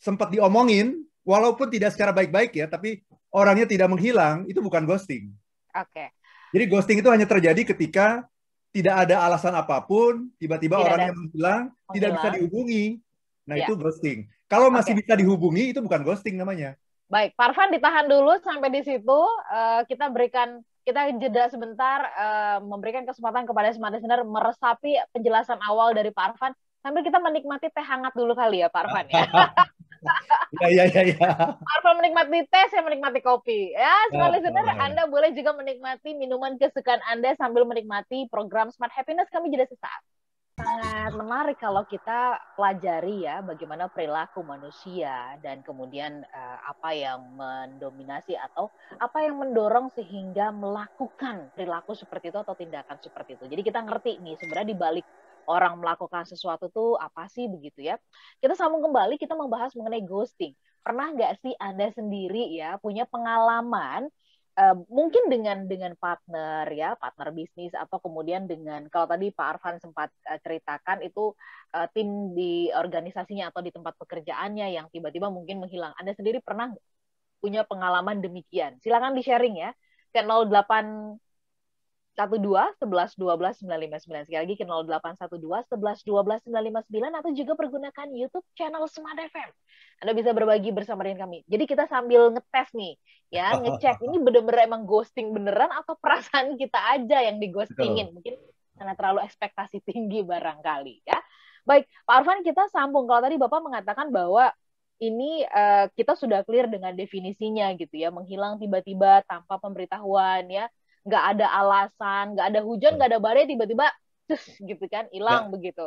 sempat 0.00 0.32
diomongin, 0.32 1.04
walaupun 1.22 1.68
tidak 1.68 1.92
secara 1.92 2.10
baik-baik 2.10 2.56
ya, 2.56 2.66
tapi 2.66 3.04
orangnya 3.30 3.68
tidak 3.68 3.92
menghilang, 3.92 4.48
itu 4.48 4.58
bukan 4.58 4.88
ghosting. 4.88 5.30
Oke. 5.76 5.92
Okay. 5.92 6.08
Jadi 6.50 6.64
ghosting 6.66 6.98
itu 6.98 7.10
hanya 7.12 7.28
terjadi 7.28 7.62
ketika 7.62 8.26
tidak 8.74 9.06
ada 9.06 9.22
alasan 9.22 9.54
apa 9.54 9.78
pun, 9.84 10.32
tiba-tiba 10.40 10.80
orangnya 10.80 11.14
menghilang, 11.14 11.70
menghilang, 11.70 11.94
tidak 11.94 12.10
bisa 12.18 12.28
dihubungi. 12.34 12.84
Nah, 13.46 13.54
yeah. 13.58 13.66
itu 13.68 13.72
ghosting. 13.78 14.18
Kalau 14.50 14.66
masih 14.66 14.98
okay. 14.98 15.06
bisa 15.06 15.12
dihubungi, 15.14 15.70
itu 15.70 15.78
bukan 15.78 16.02
ghosting 16.02 16.34
namanya. 16.34 16.74
Baik, 17.10 17.34
Parvan 17.34 17.74
ditahan 17.74 18.06
dulu 18.06 18.38
sampai 18.42 18.70
di 18.70 18.82
situ. 18.86 19.20
Uh, 19.50 19.82
kita 19.86 20.10
berikan 20.10 20.62
kita 20.86 21.10
jeda 21.18 21.50
sebentar 21.50 22.06
uh, 22.14 22.58
memberikan 22.62 23.04
kesempatan 23.04 23.44
kepada 23.44 23.70
Smart 23.74 23.94
Listener 23.94 24.24
meresapi 24.24 24.96
penjelasan 25.12 25.60
awal 25.62 25.92
dari 25.92 26.10
Pak 26.10 26.34
Arfan 26.34 26.52
sambil 26.80 27.04
kita 27.04 27.20
menikmati 27.20 27.68
teh 27.68 27.84
hangat 27.84 28.16
dulu 28.16 28.32
kali 28.32 28.64
ya 28.64 28.72
Pak 28.72 28.80
Arfan 28.88 29.06
ya. 29.12 29.22
Iya 30.60 30.90
iya 30.90 31.02
iya. 31.14 31.28
Pak 31.54 31.74
Arfan 31.78 31.94
menikmati 32.02 32.42
teh, 32.50 32.66
saya 32.74 32.82
menikmati 32.82 33.22
kopi. 33.22 33.70
Ya, 33.70 33.94
Smart 34.10 34.34
Listener, 34.34 34.66
Anda 34.82 35.06
boleh 35.06 35.30
juga 35.30 35.54
menikmati 35.54 36.18
minuman 36.18 36.58
kesukaan 36.58 36.98
Anda 37.06 37.38
sambil 37.38 37.62
menikmati 37.62 38.26
program 38.26 38.74
Smart 38.74 38.90
Happiness 38.90 39.30
kami 39.30 39.54
jeda 39.54 39.70
sesaat 39.70 40.02
sangat 40.60 41.12
menarik 41.16 41.56
kalau 41.56 41.82
kita 41.88 42.36
pelajari 42.54 43.24
ya 43.24 43.40
bagaimana 43.40 43.88
perilaku 43.88 44.44
manusia 44.44 45.34
dan 45.40 45.64
kemudian 45.64 46.20
uh, 46.28 46.58
apa 46.68 46.92
yang 46.92 47.20
mendominasi 47.34 48.36
atau 48.36 48.68
apa 49.00 49.24
yang 49.24 49.40
mendorong 49.40 49.88
sehingga 49.96 50.52
melakukan 50.52 51.48
perilaku 51.56 51.96
seperti 51.96 52.28
itu 52.28 52.38
atau 52.38 52.54
tindakan 52.54 53.00
seperti 53.00 53.40
itu. 53.40 53.44
Jadi 53.48 53.62
kita 53.64 53.80
ngerti 53.80 54.20
nih 54.20 54.36
sebenarnya 54.36 54.68
di 54.68 54.78
balik 54.78 55.06
orang 55.46 55.78
melakukan 55.80 56.26
sesuatu 56.28 56.68
tuh 56.68 56.98
apa 56.98 57.28
sih 57.30 57.46
begitu 57.46 57.86
ya. 57.86 57.96
Kita 58.42 58.52
sambung 58.58 58.84
kembali 58.84 59.16
kita 59.16 59.38
membahas 59.38 59.72
mengenai 59.78 60.04
ghosting. 60.04 60.52
Pernah 60.80 61.12
nggak 61.12 61.32
sih 61.44 61.54
Anda 61.60 61.92
sendiri 61.92 62.56
ya 62.56 62.76
punya 62.80 63.04
pengalaman 63.08 64.08
Uh, 64.60 64.82
mungkin 64.90 65.30
dengan 65.30 65.70
dengan 65.70 65.94
partner 65.94 66.66
ya 66.74 66.98
partner 66.98 67.30
bisnis 67.30 67.70
atau 67.70 68.02
kemudian 68.02 68.50
dengan 68.50 68.82
kalau 68.90 69.06
tadi 69.06 69.30
Pak 69.30 69.46
Arfan 69.56 69.78
sempat 69.78 70.10
uh, 70.26 70.42
ceritakan 70.42 71.06
itu 71.06 71.32
uh, 71.70 71.86
tim 71.94 72.34
di 72.34 72.66
organisasinya 72.74 73.54
atau 73.54 73.62
di 73.62 73.70
tempat 73.70 73.94
pekerjaannya 73.94 74.74
yang 74.74 74.90
tiba-tiba 74.90 75.30
mungkin 75.30 75.62
menghilang. 75.62 75.94
Anda 75.94 76.18
sendiri 76.18 76.42
pernah 76.42 76.74
punya 77.38 77.62
pengalaman 77.62 78.18
demikian? 78.20 78.82
Silakan 78.82 79.14
di 79.14 79.22
sharing 79.22 79.54
ya 79.54 79.70
ke 80.10 80.18
08 80.18 81.29
12 82.26 82.80
11 82.80 83.16
12 83.16 83.64
959 83.64 84.26
sekali 84.26 84.40
lagi 84.42 84.54
ke 84.58 84.64
0812 84.66 85.68
11 85.70 86.02
12 86.08 86.48
959 86.48 87.20
atau 87.20 87.30
juga 87.32 87.52
pergunakan 87.54 88.06
YouTube 88.10 88.46
channel 88.56 88.84
Smart 88.90 89.16
FM. 89.16 89.50
Anda 90.00 90.12
bisa 90.16 90.30
berbagi 90.32 90.74
bersama 90.74 91.04
dengan 91.06 91.28
kami. 91.28 91.44
Jadi 91.46 91.64
kita 91.68 91.86
sambil 91.86 92.32
ngetes 92.32 92.68
nih, 92.72 92.98
ya 93.30 93.54
ngecek 93.62 94.02
ini 94.04 94.16
bener-bener 94.18 94.66
emang 94.66 94.88
ghosting 94.88 95.30
beneran 95.30 95.70
atau 95.70 95.94
perasaan 95.96 96.58
kita 96.58 96.80
aja 96.98 97.22
yang 97.24 97.38
dighostingin. 97.38 98.10
Mungkin 98.10 98.34
karena 98.80 98.96
terlalu 98.96 99.20
ekspektasi 99.28 99.84
tinggi 99.84 100.24
barangkali 100.24 101.04
ya. 101.04 101.20
Baik, 101.68 101.84
Pak 102.08 102.14
Arfan 102.24 102.40
kita 102.40 102.66
sambung. 102.72 103.04
Kalau 103.04 103.20
tadi 103.20 103.36
Bapak 103.36 103.60
mengatakan 103.60 104.08
bahwa 104.08 104.48
ini 105.00 105.44
uh, 105.48 105.88
kita 105.92 106.16
sudah 106.16 106.44
clear 106.44 106.68
dengan 106.68 106.96
definisinya 106.96 107.72
gitu 107.76 108.00
ya, 108.00 108.08
menghilang 108.08 108.56
tiba-tiba 108.56 109.24
tanpa 109.28 109.60
pemberitahuan 109.60 110.48
ya 110.48 110.68
nggak 111.04 111.24
ada 111.36 111.46
alasan, 111.48 112.36
nggak 112.36 112.46
ada 112.52 112.60
hujan, 112.60 112.92
nggak 112.96 113.10
ada 113.10 113.20
badai, 113.22 113.48
tiba-tiba 113.48 113.86
gitu 114.70 114.84
kan 114.86 115.08
hilang 115.10 115.48
ya. 115.48 115.52
begitu. 115.52 115.84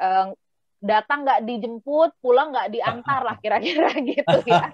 Um, 0.00 0.36
datang 0.80 1.28
nggak 1.28 1.44
dijemput, 1.44 2.10
pulang 2.24 2.56
nggak 2.56 2.72
diantar 2.72 3.20
lah 3.20 3.36
kira-kira 3.36 3.92
gitu 4.16 4.38
ya. 4.48 4.68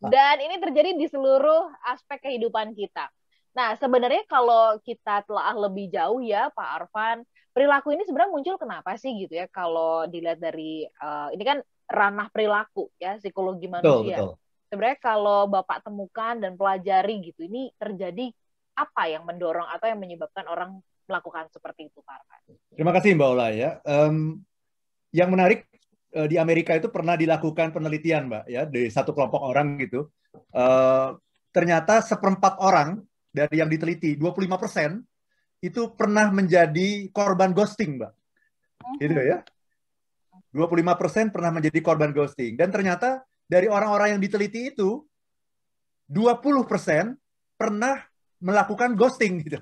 Dan 0.00 0.36
ini 0.40 0.56
terjadi 0.56 0.96
di 0.96 1.06
seluruh 1.06 1.68
aspek 1.84 2.30
kehidupan 2.30 2.72
kita. 2.72 3.12
Nah, 3.52 3.74
sebenarnya 3.76 4.24
kalau 4.30 4.78
kita 4.80 5.26
telah 5.26 5.52
lebih 5.52 5.90
jauh 5.90 6.22
ya, 6.22 6.48
Pak 6.54 6.68
Arfan, 6.80 7.26
perilaku 7.50 7.92
ini 7.92 8.06
sebenarnya 8.06 8.32
muncul 8.32 8.56
kenapa 8.56 8.94
sih 8.96 9.12
gitu 9.20 9.36
ya? 9.36 9.50
Kalau 9.50 10.06
dilihat 10.06 10.38
dari 10.38 10.86
uh, 10.86 11.28
ini 11.34 11.42
kan 11.44 11.58
ranah 11.90 12.30
perilaku 12.30 12.88
ya, 12.96 13.18
psikologi 13.18 13.66
manusia. 13.66 13.90
Betul, 13.90 14.06
betul. 14.06 14.32
Sebenarnya 14.70 14.98
kalau 15.02 15.40
Bapak 15.50 15.82
temukan 15.82 16.38
dan 16.38 16.54
pelajari 16.54 17.26
gitu, 17.26 17.42
ini 17.42 17.74
terjadi 17.74 18.30
apa 18.80 19.12
yang 19.12 19.28
mendorong 19.28 19.68
atau 19.68 19.86
yang 19.92 20.00
menyebabkan 20.00 20.48
orang 20.48 20.80
melakukan 21.04 21.52
seperti 21.52 21.92
itu, 21.92 22.00
Pak 22.00 22.14
Arfan? 22.22 22.40
Terima 22.72 22.92
kasih 22.96 23.18
Mbak 23.18 23.28
Ola 23.28 23.48
ya. 23.52 23.70
Um, 23.84 24.40
yang 25.12 25.28
menarik 25.28 25.66
uh, 26.16 26.24
di 26.30 26.40
Amerika 26.40 26.72
itu 26.72 26.88
pernah 26.88 27.18
dilakukan 27.18 27.74
penelitian, 27.74 28.30
Mbak, 28.30 28.44
ya, 28.48 28.62
di 28.64 28.88
satu 28.88 29.12
kelompok 29.12 29.42
orang 29.42 29.76
gitu. 29.82 30.08
Uh, 30.54 31.18
ternyata 31.50 32.00
seperempat 32.00 32.62
orang 32.62 33.02
dari 33.30 33.58
yang 33.58 33.68
diteliti 33.68 34.14
25 34.14 34.62
persen 34.62 35.02
itu 35.60 35.92
pernah 35.92 36.32
menjadi 36.32 37.10
korban 37.12 37.52
ghosting, 37.52 38.00
Mbak. 38.00 38.12
Gitu 39.02 39.20
ya. 39.20 39.44
25 40.50 40.98
persen 40.98 41.30
pernah 41.30 41.54
menjadi 41.54 41.78
korban 41.78 42.10
ghosting. 42.10 42.58
Dan 42.58 42.74
ternyata 42.74 43.22
dari 43.46 43.70
orang-orang 43.70 44.18
yang 44.18 44.22
diteliti 44.22 44.74
itu, 44.74 45.02
20 46.10 46.66
persen 46.66 47.14
pernah 47.54 48.09
melakukan 48.40 48.96
ghosting 48.96 49.44
gitu. 49.44 49.60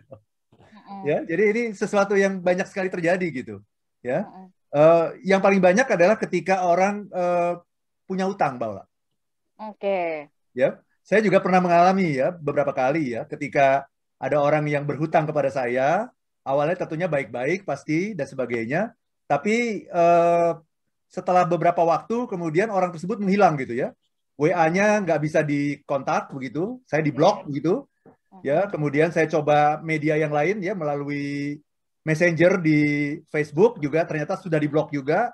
Ya, 1.04 1.20
jadi 1.22 1.42
ini 1.52 1.62
sesuatu 1.76 2.16
yang 2.16 2.40
banyak 2.40 2.64
sekali 2.64 2.88
terjadi 2.88 3.26
gitu. 3.28 3.60
Ya, 4.00 4.24
uh, 4.72 5.12
yang 5.20 5.44
paling 5.44 5.60
banyak 5.60 5.84
adalah 5.84 6.16
ketika 6.16 6.64
orang 6.64 7.04
uh, 7.12 7.60
punya 8.08 8.24
utang, 8.24 8.56
Mbak. 8.56 8.70
Oke. 8.72 8.82
Okay. 9.76 10.10
Ya, 10.56 10.80
saya 11.04 11.20
juga 11.20 11.44
pernah 11.44 11.60
mengalami 11.60 12.16
ya 12.16 12.32
beberapa 12.32 12.72
kali 12.72 13.14
ya 13.14 13.28
ketika 13.28 13.86
ada 14.18 14.42
orang 14.42 14.66
yang 14.66 14.82
berhutang 14.82 15.24
kepada 15.30 15.48
saya, 15.48 16.10
awalnya 16.42 16.84
tentunya 16.84 17.06
baik-baik 17.06 17.62
pasti 17.62 18.12
dan 18.18 18.26
sebagainya, 18.26 18.92
tapi 19.30 19.86
eh, 19.86 20.52
setelah 21.08 21.46
beberapa 21.46 21.80
waktu 21.86 22.26
kemudian 22.26 22.68
orang 22.68 22.90
tersebut 22.92 23.22
menghilang 23.22 23.54
gitu 23.56 23.78
ya. 23.78 23.94
WA-nya 24.38 25.02
nggak 25.02 25.18
bisa 25.18 25.42
dikontak 25.42 26.30
begitu, 26.30 26.78
saya 26.86 27.02
diblok 27.02 27.42
begitu. 27.50 27.86
Ya, 28.44 28.68
kemudian 28.68 29.08
saya 29.08 29.26
coba 29.26 29.80
media 29.80 30.14
yang 30.20 30.30
lain 30.30 30.60
ya 30.60 30.76
melalui 30.76 31.58
Messenger 32.04 32.60
di 32.60 32.80
Facebook 33.28 33.80
juga 33.84 34.04
ternyata 34.08 34.36
sudah 34.40 34.56
diblok 34.56 34.88
juga. 34.92 35.32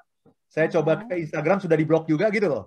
Saya 0.51 0.71
coba 0.71 1.03
ke 1.03 1.19
Instagram 1.19 1.59
sudah 1.59 1.75
diblok 1.75 2.07
juga 2.07 2.31
gitu 2.31 2.47
loh. 2.47 2.65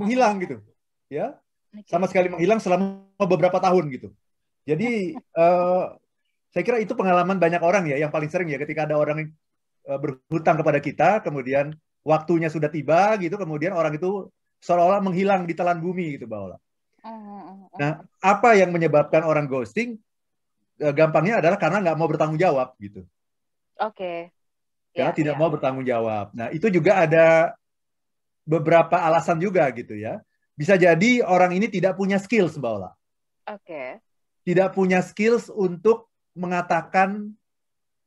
Menghilang 0.00 0.40
gitu. 0.40 0.60
Ya, 1.08 1.36
sama 1.84 2.08
sekali 2.08 2.32
menghilang 2.32 2.60
selama 2.60 3.04
beberapa 3.20 3.60
tahun 3.60 3.92
gitu. 3.92 4.08
Jadi 4.64 5.14
uh, 5.36 5.92
saya 6.52 6.62
kira 6.64 6.80
itu 6.80 6.96
pengalaman 6.96 7.36
banyak 7.36 7.60
orang 7.60 7.84
ya, 7.88 8.00
yang 8.00 8.12
paling 8.12 8.32
sering 8.32 8.48
ya 8.48 8.56
ketika 8.56 8.88
ada 8.88 8.96
orang 8.96 9.28
uh, 9.88 9.98
berhutang 10.00 10.56
kepada 10.56 10.80
kita, 10.80 11.08
kemudian 11.20 11.76
waktunya 12.00 12.48
sudah 12.48 12.72
tiba 12.72 13.16
gitu, 13.20 13.36
kemudian 13.36 13.76
orang 13.76 13.96
itu 13.96 14.28
seolah-olah 14.64 15.04
menghilang 15.04 15.44
di 15.44 15.52
telan 15.52 15.78
bumi 15.78 16.16
gitu, 16.16 16.24
Ola. 16.28 16.56
Nah, 17.76 18.02
apa 18.24 18.56
yang 18.56 18.72
menyebabkan 18.72 19.22
orang 19.22 19.46
ghosting? 19.46 20.00
Uh, 20.76 20.92
gampangnya 20.92 21.40
adalah 21.40 21.56
karena 21.56 21.80
nggak 21.80 21.96
mau 21.96 22.08
bertanggung 22.08 22.40
jawab 22.40 22.76
gitu. 22.80 23.04
Oke. 23.80 23.96
Okay. 23.96 24.18
Karena 24.96 25.12
ya, 25.12 25.16
tidak 25.16 25.34
ya. 25.36 25.40
mau 25.40 25.48
bertanggung 25.52 25.86
jawab. 25.86 26.32
Nah, 26.32 26.48
itu 26.52 26.72
juga 26.72 27.04
ada 27.04 27.52
beberapa 28.48 28.96
alasan 28.96 29.36
juga 29.36 29.68
gitu 29.72 29.92
ya. 29.92 30.24
Bisa 30.56 30.80
jadi 30.80 31.20
orang 31.20 31.52
ini 31.52 31.68
tidak 31.68 32.00
punya 32.00 32.16
skills, 32.16 32.56
Mbak 32.56 32.72
Ola. 32.80 32.88
Oke. 32.88 33.60
Okay. 33.60 33.88
Tidak 34.46 34.72
punya 34.72 35.04
skills 35.04 35.52
untuk 35.52 36.08
mengatakan 36.32 37.34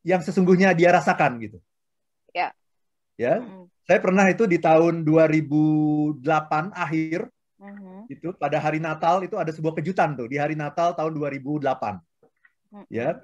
yang 0.02 0.24
sesungguhnya 0.26 0.74
dia 0.74 0.90
rasakan 0.90 1.38
gitu. 1.44 1.60
Ya. 2.34 2.56
Ya. 3.20 3.38
Mm 3.38 3.46
-hmm. 3.46 3.64
Saya 3.86 4.00
pernah 4.02 4.26
itu 4.30 4.46
di 4.46 4.62
tahun 4.62 5.02
2008 5.02 6.22
akhir. 6.74 7.30
Itu 8.10 8.34
pada 8.34 8.58
hari 8.58 8.82
Natal 8.82 9.22
itu 9.22 9.38
ada 9.38 9.54
sebuah 9.54 9.78
kejutan 9.78 10.18
tuh 10.18 10.26
di 10.26 10.42
hari 10.42 10.58
Natal 10.58 10.98
tahun 10.98 11.14
2008. 11.14 11.62
Mm 11.62 11.70
-hmm. 11.70 12.84
Ya. 12.90 13.22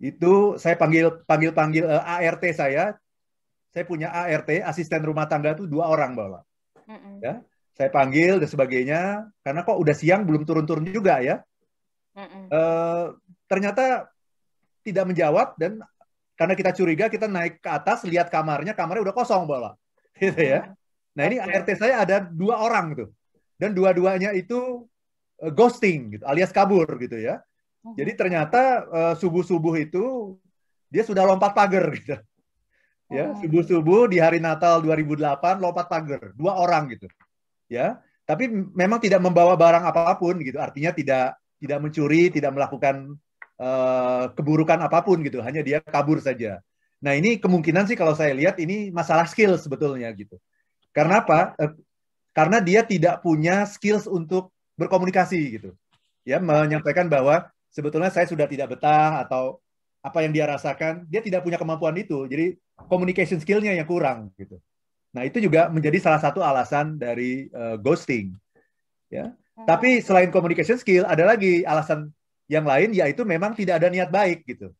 Itu 0.00 0.56
saya 0.56 0.74
panggil 0.80 1.22
panggil 1.28 1.52
panggil 1.52 1.84
uh, 1.84 2.00
eh, 2.00 2.28
ART 2.28 2.44
saya. 2.56 2.96
Saya 3.70 3.84
punya 3.84 4.08
ART 4.08 4.48
asisten 4.64 5.02
rumah 5.02 5.26
tangga 5.28 5.52
itu 5.52 5.68
dua 5.68 5.90
orang, 5.92 6.14
-hmm. 6.16 7.14
Ya 7.20 7.44
saya 7.74 7.90
panggil 7.90 8.38
dan 8.38 8.48
sebagainya 8.48 9.00
karena 9.42 9.66
kok 9.66 9.74
udah 9.74 9.94
siang 9.98 10.22
belum 10.22 10.46
turun-turun 10.46 10.86
juga 10.88 11.20
ya 11.20 11.42
Uh, 12.14 13.10
ternyata 13.50 14.06
tidak 14.86 15.02
menjawab 15.10 15.58
dan 15.58 15.82
karena 16.38 16.54
kita 16.54 16.70
curiga 16.70 17.10
kita 17.10 17.26
naik 17.26 17.58
ke 17.58 17.66
atas 17.66 18.06
lihat 18.06 18.30
kamarnya 18.30 18.70
kamarnya 18.70 19.10
udah 19.10 19.16
kosong 19.18 19.50
bola 19.50 19.74
gitu 20.22 20.38
ya 20.38 20.78
nah 21.10 21.26
ini 21.26 21.42
ART 21.42 21.66
saya 21.74 22.06
ada 22.06 22.22
dua 22.22 22.62
orang 22.62 22.94
tuh 22.94 23.10
dan 23.58 23.70
dua-duanya 23.72 24.34
itu 24.34 24.86
uh, 25.42 25.52
ghosting 25.52 26.18
gitu 26.18 26.24
alias 26.26 26.50
kabur 26.50 26.86
gitu 26.98 27.18
ya. 27.18 27.42
Jadi 27.84 28.16
ternyata 28.16 28.88
uh, 28.88 29.14
subuh-subuh 29.20 29.76
itu 29.76 30.36
dia 30.88 31.04
sudah 31.04 31.20
lompat 31.28 31.52
pagar 31.52 31.84
gitu. 31.92 32.16
Ya 33.12 33.36
subuh-subuh 33.36 34.08
di 34.08 34.16
hari 34.16 34.40
Natal 34.40 34.80
2008 34.80 35.20
lompat 35.60 35.86
pagar 35.92 36.32
dua 36.32 36.56
orang 36.56 36.88
gitu. 36.96 37.06
Ya 37.68 38.00
tapi 38.24 38.48
memang 38.48 38.96
tidak 39.04 39.20
membawa 39.20 39.52
barang 39.52 39.84
apa 39.84 40.16
pun 40.16 40.40
gitu. 40.40 40.56
Artinya 40.56 40.96
tidak 40.96 41.36
tidak 41.60 41.78
mencuri 41.84 42.32
tidak 42.32 42.56
melakukan 42.56 43.20
uh, 43.60 44.32
keburukan 44.32 44.80
apa 44.80 45.04
pun 45.04 45.20
gitu. 45.20 45.44
Hanya 45.44 45.60
dia 45.60 45.84
kabur 45.84 46.24
saja. 46.24 46.64
Nah 47.04 47.12
ini 47.12 47.36
kemungkinan 47.36 47.84
sih 47.84 48.00
kalau 48.00 48.16
saya 48.16 48.32
lihat 48.32 48.56
ini 48.56 48.88
masalah 48.88 49.28
skill 49.28 49.60
sebetulnya 49.60 50.08
gitu. 50.16 50.40
Karena 50.96 51.20
apa 51.20 51.52
karena 52.34 52.58
dia 52.60 52.82
tidak 52.84 53.22
punya 53.24 53.64
skills 53.64 54.10
untuk 54.10 54.50
berkomunikasi 54.76 55.40
gitu 55.56 55.70
ya 56.26 56.42
menyampaikan 56.42 57.06
bahwa 57.06 57.46
sebetulnya 57.70 58.10
saya 58.10 58.26
sudah 58.26 58.44
tidak 58.50 58.76
betah 58.76 59.22
atau 59.22 59.62
apa 60.04 60.20
yang 60.26 60.34
dia 60.34 60.44
rasakan 60.50 61.06
dia 61.08 61.24
tidak 61.24 61.46
punya 61.46 61.56
kemampuan 61.56 61.96
itu 61.96 62.26
jadi 62.28 62.58
communication 62.90 63.38
skillnya 63.38 63.72
yang 63.72 63.86
kurang 63.86 64.34
gitu 64.36 64.58
Nah, 65.14 65.22
itu 65.22 65.38
juga 65.38 65.70
menjadi 65.70 66.02
salah 66.02 66.18
satu 66.18 66.42
alasan 66.42 66.98
dari 66.98 67.46
uh, 67.54 67.78
ghosting. 67.78 68.34
Ya. 69.06 69.30
Hmm. 69.30 69.66
Tapi 69.70 70.02
selain 70.02 70.34
communication 70.34 70.74
skill, 70.74 71.06
ada 71.06 71.22
lagi 71.22 71.62
alasan 71.62 72.10
yang 72.50 72.66
lain 72.66 72.92
yaitu 72.92 73.22
memang 73.22 73.54
tidak 73.54 73.78
ada 73.78 73.88
niat 73.88 74.10
baik 74.10 74.42
gitu. 74.42 74.74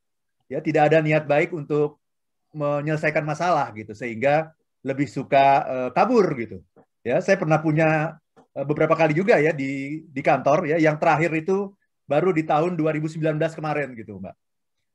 Ya, 0.50 0.58
tidak 0.58 0.90
ada 0.90 0.98
niat 0.98 1.24
baik 1.30 1.54
untuk 1.54 2.02
menyelesaikan 2.50 3.22
masalah 3.22 3.70
gitu 3.78 3.94
sehingga 3.94 4.50
lebih 4.82 5.06
suka 5.06 5.46
uh, 5.64 5.90
kabur 5.94 6.26
gitu. 6.34 6.58
Ya, 7.04 7.20
saya 7.20 7.36
pernah 7.36 7.60
punya 7.60 8.16
uh, 8.56 8.64
beberapa 8.66 8.96
kali 8.96 9.12
juga 9.12 9.36
ya 9.36 9.52
di 9.52 10.02
di 10.08 10.22
kantor 10.24 10.72
ya 10.72 10.76
yang 10.80 10.96
terakhir 10.96 11.30
itu 11.36 11.76
baru 12.08 12.32
di 12.32 12.42
tahun 12.48 12.74
2019 12.80 13.20
kemarin 13.54 13.92
gitu, 13.92 14.18
Mbak. 14.18 14.34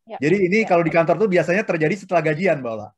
Ya, 0.10 0.18
Jadi 0.18 0.38
ini 0.50 0.60
ya. 0.66 0.74
kalau 0.74 0.82
di 0.82 0.90
kantor 0.90 1.16
tuh 1.22 1.30
biasanya 1.30 1.62
terjadi 1.62 1.94
setelah 1.94 2.22
gajian, 2.26 2.60
Mbak 2.66 2.74
Ola. 2.74 2.90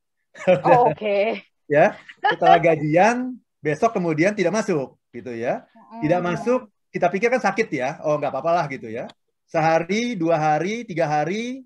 Oh, 0.64 0.88
Oke. 0.88 0.96
Okay 0.96 1.28
ya 1.72 1.96
setelah 2.20 2.60
gajian 2.60 3.40
besok 3.64 3.96
kemudian 3.96 4.36
tidak 4.36 4.52
masuk 4.60 5.00
gitu 5.16 5.32
ya 5.32 5.64
tidak 6.04 6.20
masuk 6.20 6.68
kita 6.92 7.08
pikir 7.08 7.32
kan 7.32 7.40
sakit 7.40 7.68
ya 7.72 7.90
oh 8.04 8.20
nggak 8.20 8.28
apa-apa 8.28 8.52
lah 8.52 8.66
gitu 8.68 8.92
ya 8.92 9.08
sehari 9.48 10.20
dua 10.20 10.36
hari 10.36 10.84
tiga 10.84 11.08
hari 11.08 11.64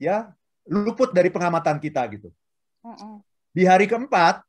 ya 0.00 0.32
luput 0.64 1.12
dari 1.12 1.28
pengamatan 1.28 1.76
kita 1.76 2.00
gitu 2.16 2.32
di 3.52 3.68
hari 3.68 3.84
keempat 3.84 4.40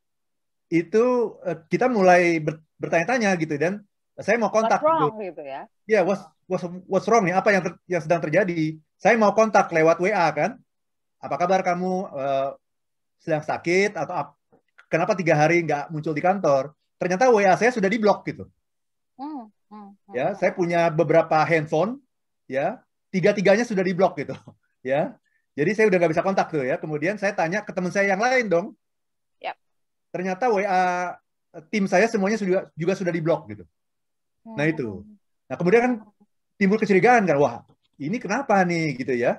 itu 0.68 1.36
eh, 1.48 1.58
kita 1.72 1.88
mulai 1.88 2.44
bertanya-tanya 2.78 3.34
gitu 3.40 3.56
dan 3.56 3.84
saya 4.18 4.36
mau 4.42 4.50
kontak 4.50 4.82
what's 4.82 4.88
wrong, 4.88 5.14
gitu. 5.18 5.24
gitu 5.32 5.42
ya 5.46 5.62
ya 5.88 5.92
yeah, 6.00 6.02
what's, 6.04 6.24
what's 6.50 6.66
what's 6.90 7.08
wrong 7.08 7.24
nih 7.24 7.38
apa 7.38 7.50
yang 7.54 7.64
ter, 7.64 7.74
yang 7.88 8.02
sedang 8.04 8.22
terjadi 8.22 8.76
saya 8.98 9.16
mau 9.16 9.32
kontak 9.32 9.70
lewat 9.72 10.02
WA 10.02 10.28
kan 10.34 10.58
apa 11.18 11.36
kabar 11.38 11.62
kamu 11.66 11.94
uh, 12.14 12.50
sedang 13.22 13.42
sakit 13.42 13.98
atau 13.98 14.38
kenapa 14.92 15.14
tiga 15.14 15.36
hari 15.36 15.64
nggak 15.64 15.92
muncul 15.92 16.16
di 16.16 16.24
kantor? 16.24 16.74
Ternyata 16.98 17.30
WA 17.30 17.54
saya 17.60 17.70
sudah 17.70 17.92
diblok 17.92 18.26
gitu. 18.26 18.50
Hmm, 19.20 19.52
hmm, 19.70 19.90
hmm. 20.10 20.14
Ya, 20.16 20.34
saya 20.34 20.56
punya 20.56 20.90
beberapa 20.90 21.38
handphone, 21.46 22.02
ya, 22.50 22.82
tiga-tiganya 23.14 23.68
sudah 23.68 23.84
diblok 23.86 24.18
gitu, 24.18 24.34
ya. 24.86 25.14
Jadi 25.58 25.72
saya 25.74 25.86
udah 25.90 25.98
nggak 25.98 26.12
bisa 26.14 26.26
kontak 26.26 26.54
tuh 26.54 26.62
ya. 26.62 26.78
Kemudian 26.78 27.18
saya 27.18 27.34
tanya 27.34 27.66
ke 27.66 27.74
teman 27.74 27.90
saya 27.90 28.14
yang 28.14 28.22
lain 28.22 28.46
dong. 28.46 28.68
Ternyata 30.18 30.50
WA 30.50 31.14
tim 31.70 31.86
saya 31.86 32.10
semuanya 32.10 32.42
juga 32.42 32.74
juga 32.74 32.94
sudah 32.98 33.14
diblok 33.14 33.54
gitu. 33.54 33.70
Nah 34.58 34.66
itu. 34.66 35.06
Nah 35.46 35.56
kemudian 35.62 35.82
kan 35.86 35.94
timbul 36.58 36.82
kecurigaan 36.82 37.30
kan, 37.30 37.38
wah 37.38 37.62
ini 38.02 38.18
kenapa 38.18 38.66
nih 38.66 38.98
gitu 38.98 39.14
ya. 39.14 39.38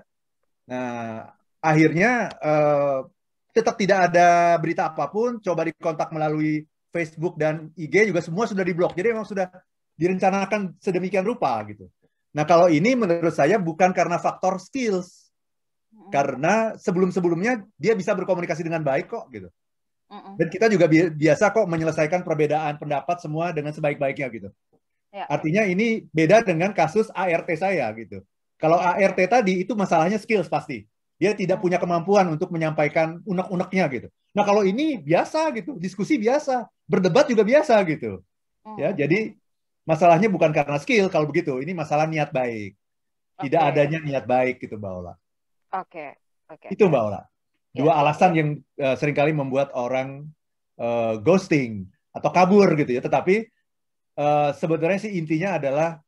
Nah 0.70 1.26
akhirnya 1.58 2.30
uh, 2.38 3.10
tetap 3.50 3.74
tidak 3.74 4.14
ada 4.14 4.54
berita 4.62 4.94
apa 4.94 5.10
pun, 5.10 5.42
coba 5.42 5.66
dikontak 5.66 6.14
melalui 6.14 6.62
Facebook 6.94 7.34
dan 7.34 7.74
IG 7.74 8.14
juga 8.14 8.22
semua 8.22 8.46
sudah 8.46 8.62
diblok. 8.62 8.94
Jadi 8.94 9.10
memang 9.10 9.26
sudah 9.26 9.50
direncanakan 9.98 10.78
sedemikian 10.78 11.26
rupa 11.26 11.58
gitu. 11.66 11.90
Nah 12.38 12.46
kalau 12.46 12.70
ini 12.70 12.94
menurut 12.94 13.34
saya 13.34 13.58
bukan 13.58 13.90
karena 13.90 14.14
faktor 14.22 14.62
skills, 14.62 15.28
karena 16.14 16.78
sebelum-sebelumnya 16.78 17.66
dia 17.74 17.98
bisa 17.98 18.14
berkomunikasi 18.14 18.62
dengan 18.62 18.86
baik 18.86 19.10
kok 19.10 19.26
gitu. 19.34 19.50
Dan 20.08 20.48
kita 20.48 20.72
juga 20.72 20.88
biasa 21.12 21.52
kok 21.52 21.68
menyelesaikan 21.68 22.24
perbedaan 22.24 22.80
pendapat 22.80 23.20
semua 23.20 23.52
dengan 23.52 23.76
sebaik-baiknya 23.76 24.26
gitu. 24.32 24.48
Ya. 25.12 25.28
Artinya 25.28 25.68
ini 25.68 26.08
beda 26.12 26.44
dengan 26.44 26.72
kasus 26.72 27.12
ART 27.12 27.48
saya 27.56 27.88
gitu. 27.96 28.24
Kalau 28.56 28.80
ART 28.80 29.16
tadi 29.16 29.64
itu 29.64 29.76
masalahnya 29.76 30.16
skills 30.16 30.48
pasti. 30.48 30.88
Dia 31.18 31.34
tidak 31.34 31.58
punya 31.60 31.76
kemampuan 31.82 32.30
untuk 32.30 32.48
menyampaikan 32.54 33.20
unek-uneknya 33.26 33.84
gitu. 33.90 34.08
Nah 34.32 34.46
kalau 34.46 34.62
ini 34.62 35.02
biasa 35.02 35.50
gitu, 35.50 35.74
diskusi 35.76 36.14
biasa, 36.14 36.70
berdebat 36.86 37.26
juga 37.26 37.42
biasa 37.42 37.74
gitu. 37.84 38.22
Ya, 38.76 38.92
jadi 38.92 39.32
masalahnya 39.88 40.28
bukan 40.28 40.52
karena 40.52 40.76
skill 40.76 41.08
kalau 41.08 41.24
begitu. 41.24 41.58
Ini 41.58 41.72
masalah 41.72 42.04
niat 42.04 42.30
baik. 42.30 42.76
Tidak 43.38 43.60
okay. 43.60 43.70
adanya 43.72 43.98
niat 44.02 44.24
baik 44.28 44.60
gitu 44.60 44.76
Mbak 44.76 44.92
Ola. 44.92 45.14
Oke, 45.14 45.16
okay. 45.72 46.10
oke. 46.52 46.66
Okay. 46.68 46.70
Itu 46.76 46.90
Mbak 46.90 47.02
Ola. 47.02 47.22
Dua 47.78 47.94
ya. 47.94 48.02
alasan 48.02 48.30
yang 48.34 48.48
uh, 48.82 48.98
sering 48.98 49.14
kali 49.14 49.30
membuat 49.30 49.70
orang 49.78 50.26
uh, 50.82 51.14
ghosting 51.22 51.86
atau 52.10 52.30
kabur 52.34 52.74
gitu 52.74 52.98
ya. 52.98 53.00
Tetapi 53.00 53.46
uh, 54.18 54.50
sebenarnya 54.58 55.06
sih 55.06 55.14
intinya 55.14 55.62
adalah 55.62 56.02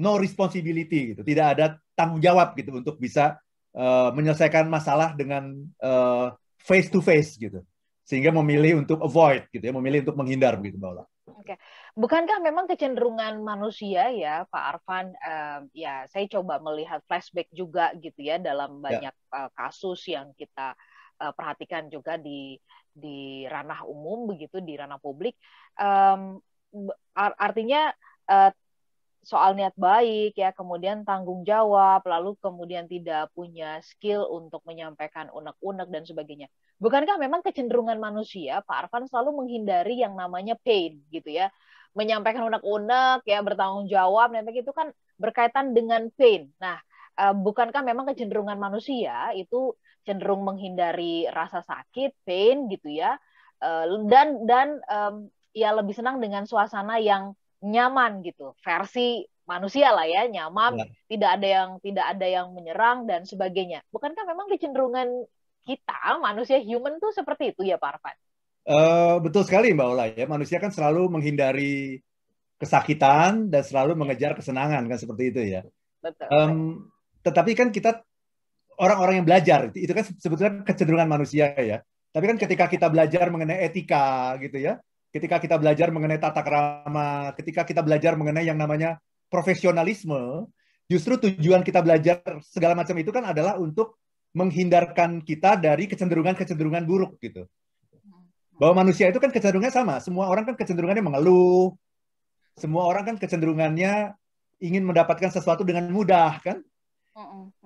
no 0.00 0.16
responsibility 0.16 1.12
gitu. 1.12 1.20
Tidak 1.20 1.46
ada 1.46 1.76
tanggung 1.92 2.24
jawab 2.24 2.56
gitu 2.56 2.72
untuk 2.72 2.96
bisa 2.96 3.36
uh, 3.76 4.08
menyelesaikan 4.16 4.64
masalah 4.72 5.12
dengan 5.12 5.52
uh, 5.84 6.32
face 6.56 6.88
to 6.88 7.04
face 7.04 7.36
gitu. 7.36 7.60
Sehingga 8.08 8.32
memilih 8.32 8.82
untuk 8.82 9.04
avoid 9.04 9.46
gitu 9.52 9.62
ya, 9.62 9.74
memilih 9.76 10.02
untuk 10.08 10.16
menghindar 10.18 10.56
begitu 10.58 10.80
Mbak 10.80 10.90
Ola. 10.96 11.04
Oke, 11.40 11.54
bukankah 11.94 12.42
memang 12.42 12.66
kecenderungan 12.66 13.38
manusia 13.40 14.10
ya, 14.10 14.44
Pak 14.50 14.64
Arfan? 14.76 15.14
Uh, 15.22 15.64
ya, 15.70 16.04
saya 16.10 16.26
coba 16.26 16.58
melihat 16.58 17.00
flashback 17.06 17.46
juga 17.54 17.94
gitu 17.96 18.18
ya 18.20 18.36
dalam 18.42 18.82
ya. 18.82 18.82
banyak 18.82 19.14
ya. 19.14 19.30
uh, 19.32 19.50
kasus 19.54 20.04
yang 20.10 20.34
kita 20.34 20.74
uh, 21.20 21.32
perhatikan 21.36 21.92
juga 21.92 22.16
di 22.16 22.56
di 22.90 23.44
ranah 23.46 23.86
umum 23.86 24.26
begitu 24.32 24.58
di 24.64 24.74
ranah 24.74 24.98
publik. 24.98 25.36
Um, 25.78 26.40
artinya 27.14 27.92
uh, 28.26 28.50
soal 29.20 29.52
niat 29.52 29.76
baik 29.76 30.32
ya 30.32 30.50
kemudian 30.56 31.04
tanggung 31.04 31.44
jawab 31.44 32.00
lalu 32.08 32.40
kemudian 32.40 32.88
tidak 32.88 33.28
punya 33.36 33.76
skill 33.84 34.24
untuk 34.32 34.64
menyampaikan 34.64 35.28
unek-unek 35.28 35.88
dan 35.92 36.02
sebagainya. 36.08 36.48
Bukankah 36.80 37.20
memang 37.20 37.44
kecenderungan 37.44 38.00
manusia 38.00 38.64
Pak 38.64 38.88
Arfan 38.88 39.04
selalu 39.04 39.44
menghindari 39.44 40.00
yang 40.00 40.16
namanya 40.16 40.56
pain 40.64 41.04
gitu 41.12 41.28
ya? 41.28 41.52
Menyampaikan 41.92 42.48
unek-unek 42.48 43.20
ya 43.28 43.44
bertanggung 43.44 43.92
jawab 43.92 44.32
dan 44.32 44.48
itu 44.48 44.72
kan 44.72 44.88
berkaitan 45.20 45.76
dengan 45.76 46.08
pain. 46.16 46.48
Nah 46.56 46.80
bukankah 47.36 47.84
memang 47.84 48.08
kecenderungan 48.08 48.56
manusia 48.56 49.36
itu 49.36 49.76
cenderung 50.08 50.42
menghindari 50.48 51.28
rasa 51.28 51.60
sakit, 51.60 52.16
pain 52.24 52.64
gitu 52.72 52.88
ya, 52.88 53.20
uh, 53.60 53.84
dan 54.08 54.48
dan 54.48 54.80
um, 54.88 55.28
ya 55.52 55.76
lebih 55.76 55.92
senang 55.92 56.16
dengan 56.18 56.48
suasana 56.48 56.96
yang 56.96 57.36
nyaman 57.60 58.24
gitu, 58.24 58.56
versi 58.64 59.20
manusia 59.44 59.92
lah 59.92 60.08
ya, 60.08 60.24
nyaman, 60.30 60.80
ya. 60.80 60.86
tidak 61.12 61.30
ada 61.36 61.48
yang 61.48 61.70
tidak 61.84 62.06
ada 62.16 62.26
yang 62.26 62.46
menyerang 62.56 63.04
dan 63.04 63.28
sebagainya. 63.28 63.84
Bukankah 63.92 64.24
memang 64.24 64.48
kecenderungan 64.48 65.28
kita 65.68 66.16
manusia 66.24 66.56
human 66.62 66.96
tuh 66.96 67.12
seperti 67.12 67.52
itu 67.52 67.68
ya 67.68 67.76
Pak 67.76 68.00
Arfan? 68.00 68.16
Uh, 68.64 69.16
betul 69.20 69.44
sekali 69.44 69.76
Mbak 69.76 69.88
Ola 69.88 70.06
ya, 70.08 70.24
manusia 70.24 70.56
kan 70.56 70.72
selalu 70.72 71.12
menghindari 71.12 72.00
kesakitan 72.60 73.48
dan 73.48 73.64
selalu 73.64 73.96
mengejar 73.96 74.36
kesenangan 74.36 74.84
kan 74.84 74.98
seperti 75.00 75.32
itu 75.32 75.40
ya. 75.44 75.60
Betul. 76.00 76.28
Um, 76.32 76.56
tetapi 77.20 77.52
kan 77.52 77.68
kita 77.68 78.00
orang-orang 78.80 79.20
yang 79.20 79.26
belajar 79.28 79.68
itu 79.76 79.92
kan 79.92 80.04
sebetulnya 80.16 80.64
kecenderungan 80.64 81.08
manusia 81.08 81.52
ya. 81.56 81.84
Tapi 82.10 82.24
kan 82.26 82.36
ketika 82.40 82.66
kita 82.66 82.90
belajar 82.90 83.30
mengenai 83.30 83.62
etika 83.70 84.34
gitu 84.42 84.58
ya, 84.58 84.82
ketika 85.14 85.38
kita 85.38 85.56
belajar 85.60 85.94
mengenai 85.94 86.18
tata 86.18 86.42
krama, 86.42 87.30
ketika 87.38 87.62
kita 87.62 87.84
belajar 87.86 88.18
mengenai 88.18 88.46
yang 88.46 88.58
namanya 88.58 88.98
profesionalisme, 89.30 90.50
justru 90.90 91.14
tujuan 91.22 91.62
kita 91.62 91.78
belajar 91.86 92.18
segala 92.42 92.74
macam 92.74 92.98
itu 92.98 93.14
kan 93.14 93.22
adalah 93.30 93.60
untuk 93.62 94.00
menghindarkan 94.34 95.22
kita 95.22 95.58
dari 95.58 95.86
kecenderungan-kecenderungan 95.86 96.82
buruk 96.86 97.18
gitu. 97.22 97.46
Bahwa 98.58 98.82
manusia 98.82 99.06
itu 99.06 99.22
kan 99.22 99.30
kecenderungannya 99.30 99.74
sama, 99.74 99.94
semua 100.02 100.26
orang 100.26 100.50
kan 100.50 100.54
kecenderungannya 100.58 101.04
mengeluh, 101.06 101.78
semua 102.58 102.86
orang 102.90 103.14
kan 103.14 103.16
kecenderungannya 103.18 104.14
ingin 104.60 104.82
mendapatkan 104.84 105.30
sesuatu 105.30 105.62
dengan 105.62 105.88
mudah 105.90 106.42
kan. 106.42 106.62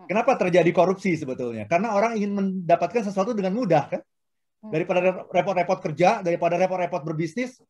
Kenapa 0.09 0.37
terjadi 0.39 0.71
korupsi 0.75 1.15
sebetulnya? 1.19 1.65
Karena 1.71 1.95
orang 1.95 2.19
ingin 2.19 2.33
mendapatkan 2.35 3.05
sesuatu 3.07 3.33
dengan 3.33 3.55
mudah 3.55 3.85
kan? 3.91 4.01
Mm. 4.65 4.71
Daripada 4.73 4.99
repot-repot 5.31 5.79
kerja, 5.85 6.21
daripada 6.25 6.55
repot-repot 6.57 7.03
berbisnis 7.05 7.61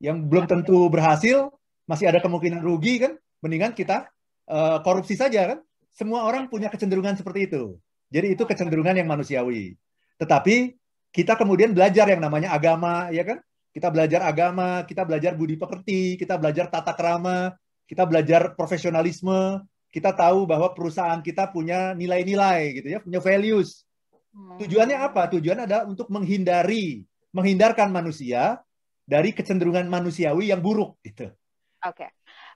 yang 0.00 0.24
belum 0.24 0.48
tentu 0.48 0.88
berhasil, 0.88 1.52
masih 1.84 2.08
ada 2.08 2.18
kemungkinan 2.24 2.60
rugi 2.64 3.02
kan? 3.02 3.12
Mendingan 3.40 3.72
kita 3.72 4.08
uh, 4.48 4.78
korupsi 4.84 5.16
saja 5.16 5.56
kan? 5.56 5.58
Semua 5.92 6.24
orang 6.24 6.48
punya 6.48 6.70
kecenderungan 6.70 7.18
seperti 7.18 7.50
itu. 7.50 7.76
Jadi 8.10 8.34
itu 8.34 8.42
kecenderungan 8.46 8.96
yang 8.98 9.06
manusiawi. 9.06 9.74
Tetapi 10.18 10.76
kita 11.10 11.34
kemudian 11.34 11.74
belajar 11.74 12.06
yang 12.06 12.22
namanya 12.22 12.54
agama, 12.54 13.10
ya 13.10 13.22
kan? 13.26 13.38
Kita 13.70 13.86
belajar 13.90 14.26
agama, 14.26 14.82
kita 14.82 15.06
belajar 15.06 15.38
budi 15.38 15.54
pekerti, 15.54 16.18
kita 16.18 16.34
belajar 16.38 16.66
tata 16.66 16.90
krama, 16.90 17.54
kita 17.86 18.02
belajar 18.02 18.54
profesionalisme, 18.58 19.62
kita 19.90 20.14
tahu 20.14 20.46
bahwa 20.46 20.70
perusahaan 20.70 21.18
kita 21.18 21.50
punya 21.50 21.92
nilai-nilai 21.98 22.78
gitu 22.78 22.88
ya, 22.94 22.98
punya 23.02 23.18
values. 23.18 23.82
Hmm. 24.30 24.58
Tujuannya 24.62 24.96
apa? 24.96 25.26
Tujuan 25.34 25.66
adalah 25.66 25.84
untuk 25.90 26.06
menghindari, 26.08 27.02
menghindarkan 27.34 27.90
manusia 27.90 28.62
dari 29.02 29.34
kecenderungan 29.34 29.90
manusiawi 29.90 30.54
yang 30.54 30.62
buruk 30.62 30.94
gitu. 31.02 31.34
Oke. 31.82 32.06
Okay. 32.06 32.10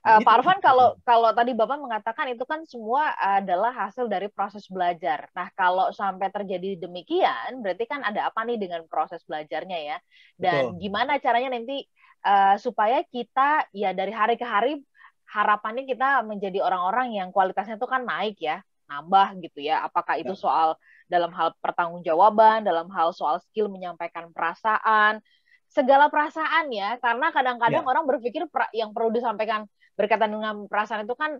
Uh, 0.05 0.21
Pak 0.21 0.37
Arfan, 0.37 0.61
kalau 0.61 0.93
kalau 1.01 1.33
tadi 1.33 1.57
Bapak 1.57 1.81
mengatakan 1.81 2.29
itu 2.29 2.45
kan 2.45 2.61
semua 2.69 3.09
adalah 3.17 3.73
hasil 3.73 4.05
dari 4.05 4.29
proses 4.29 4.69
belajar. 4.69 5.25
Nah, 5.33 5.49
kalau 5.57 5.89
sampai 5.89 6.29
terjadi 6.29 6.77
demikian, 6.77 7.65
berarti 7.65 7.89
kan 7.89 8.05
ada 8.05 8.29
apa 8.29 8.45
nih 8.45 8.61
dengan 8.61 8.85
proses 8.85 9.25
belajarnya 9.25 9.79
ya? 9.81 9.97
Dan 10.37 10.77
Betul. 10.77 10.85
gimana 10.85 11.17
caranya 11.17 11.57
nanti 11.57 11.89
uh, 12.21 12.53
supaya 12.61 13.01
kita 13.01 13.65
ya 13.73 13.97
dari 13.97 14.13
hari 14.13 14.37
ke 14.37 14.45
hari 14.45 14.85
harapannya 15.29 15.83
kita 15.89 16.21
menjadi 16.23 16.61
orang-orang 16.61 17.17
yang 17.17 17.29
kualitasnya 17.33 17.75
itu 17.75 17.87
kan 17.89 18.05
naik 18.05 18.37
ya, 18.39 18.61
nambah 18.89 19.41
gitu 19.41 19.59
ya. 19.65 19.83
Apakah 19.85 20.21
itu 20.21 20.33
ya. 20.33 20.39
soal 20.39 20.69
dalam 21.09 21.33
hal 21.33 21.53
pertanggungjawaban, 21.61 22.65
dalam 22.65 22.89
hal 22.93 23.13
soal 23.13 23.41
skill 23.41 23.69
menyampaikan 23.69 24.29
perasaan, 24.31 25.21
segala 25.69 26.07
perasaan 26.09 26.69
ya. 26.71 26.97
Karena 27.01 27.33
kadang-kadang 27.33 27.83
ya. 27.83 27.89
orang 27.89 28.05
berpikir 28.05 28.45
yang 28.73 28.93
perlu 28.93 29.13
disampaikan 29.13 29.65
berkaitan 29.95 30.31
dengan 30.31 30.67
perasaan 30.67 31.07
itu 31.07 31.15
kan 31.15 31.39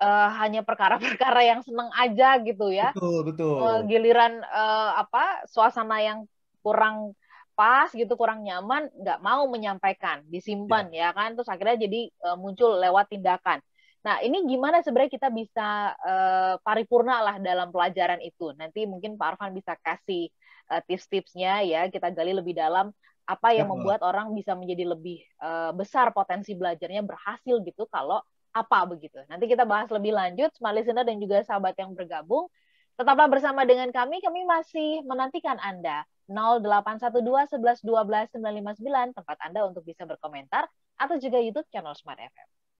uh, 0.00 0.28
hanya 0.40 0.60
perkara-perkara 0.66 1.40
yang 1.44 1.60
seneng 1.66 1.90
aja 1.94 2.38
gitu 2.42 2.70
ya. 2.70 2.92
Betul, 2.96 3.20
betul. 3.32 3.56
Uh, 3.60 3.80
giliran 3.88 4.42
uh, 4.44 5.00
apa 5.00 5.46
suasana 5.48 6.00
yang 6.00 6.18
kurang 6.64 7.12
pas 7.54 7.88
gitu 7.94 8.18
kurang 8.18 8.42
nyaman 8.42 8.90
nggak 8.98 9.18
mau 9.22 9.46
menyampaikan 9.46 10.26
disimpan 10.26 10.90
ya. 10.90 11.10
ya 11.10 11.16
kan. 11.16 11.38
Terus 11.38 11.48
akhirnya 11.50 11.86
jadi 11.86 12.00
uh, 12.26 12.36
muncul 12.38 12.76
lewat 12.78 13.14
tindakan. 13.14 13.62
Nah 14.04 14.20
ini 14.20 14.44
gimana 14.44 14.84
sebenarnya 14.84 15.12
kita 15.16 15.28
bisa 15.32 15.96
uh, 15.96 16.54
paripurna 16.60 17.24
lah 17.24 17.36
dalam 17.40 17.72
pelajaran 17.72 18.20
itu? 18.20 18.52
Nanti 18.58 18.84
mungkin 18.84 19.16
Pak 19.16 19.38
Arfan 19.38 19.56
bisa 19.56 19.78
kasih 19.80 20.28
uh, 20.68 20.82
tips-tipsnya 20.84 21.64
ya. 21.64 21.80
Kita 21.88 22.12
gali 22.12 22.36
lebih 22.36 22.52
dalam 22.52 22.92
apa 23.24 23.56
yang 23.56 23.66
ya, 23.66 23.72
membuat 23.72 24.00
orang 24.04 24.36
bisa 24.36 24.52
menjadi 24.52 24.84
lebih 24.84 25.24
uh, 25.40 25.72
besar 25.72 26.12
potensi 26.12 26.52
belajarnya 26.52 27.00
berhasil 27.00 27.56
gitu 27.64 27.88
kalau 27.88 28.20
apa 28.52 28.78
begitu. 28.84 29.18
Nanti 29.26 29.48
kita 29.48 29.64
bahas 29.64 29.88
lebih 29.88 30.12
lanjut, 30.12 30.52
smart 30.54 30.76
listener 30.76 31.02
dan 31.02 31.16
juga 31.18 31.40
sahabat 31.42 31.74
yang 31.80 31.96
bergabung. 31.96 32.46
Tetaplah 32.94 33.26
bersama 33.26 33.66
dengan 33.66 33.90
kami, 33.90 34.22
kami 34.22 34.46
masih 34.46 35.02
menantikan 35.02 35.58
Anda 35.58 36.06
0812 36.28 37.56
11 37.60 37.84
12 37.84 38.32
959 38.40 39.16
tempat 39.16 39.36
Anda 39.44 39.68
untuk 39.68 39.84
bisa 39.84 40.08
berkomentar 40.08 40.68
atau 40.96 41.16
juga 41.20 41.38
YouTube 41.42 41.68
channel 41.68 41.92
Smart 41.98 42.20
FM. 42.20 42.48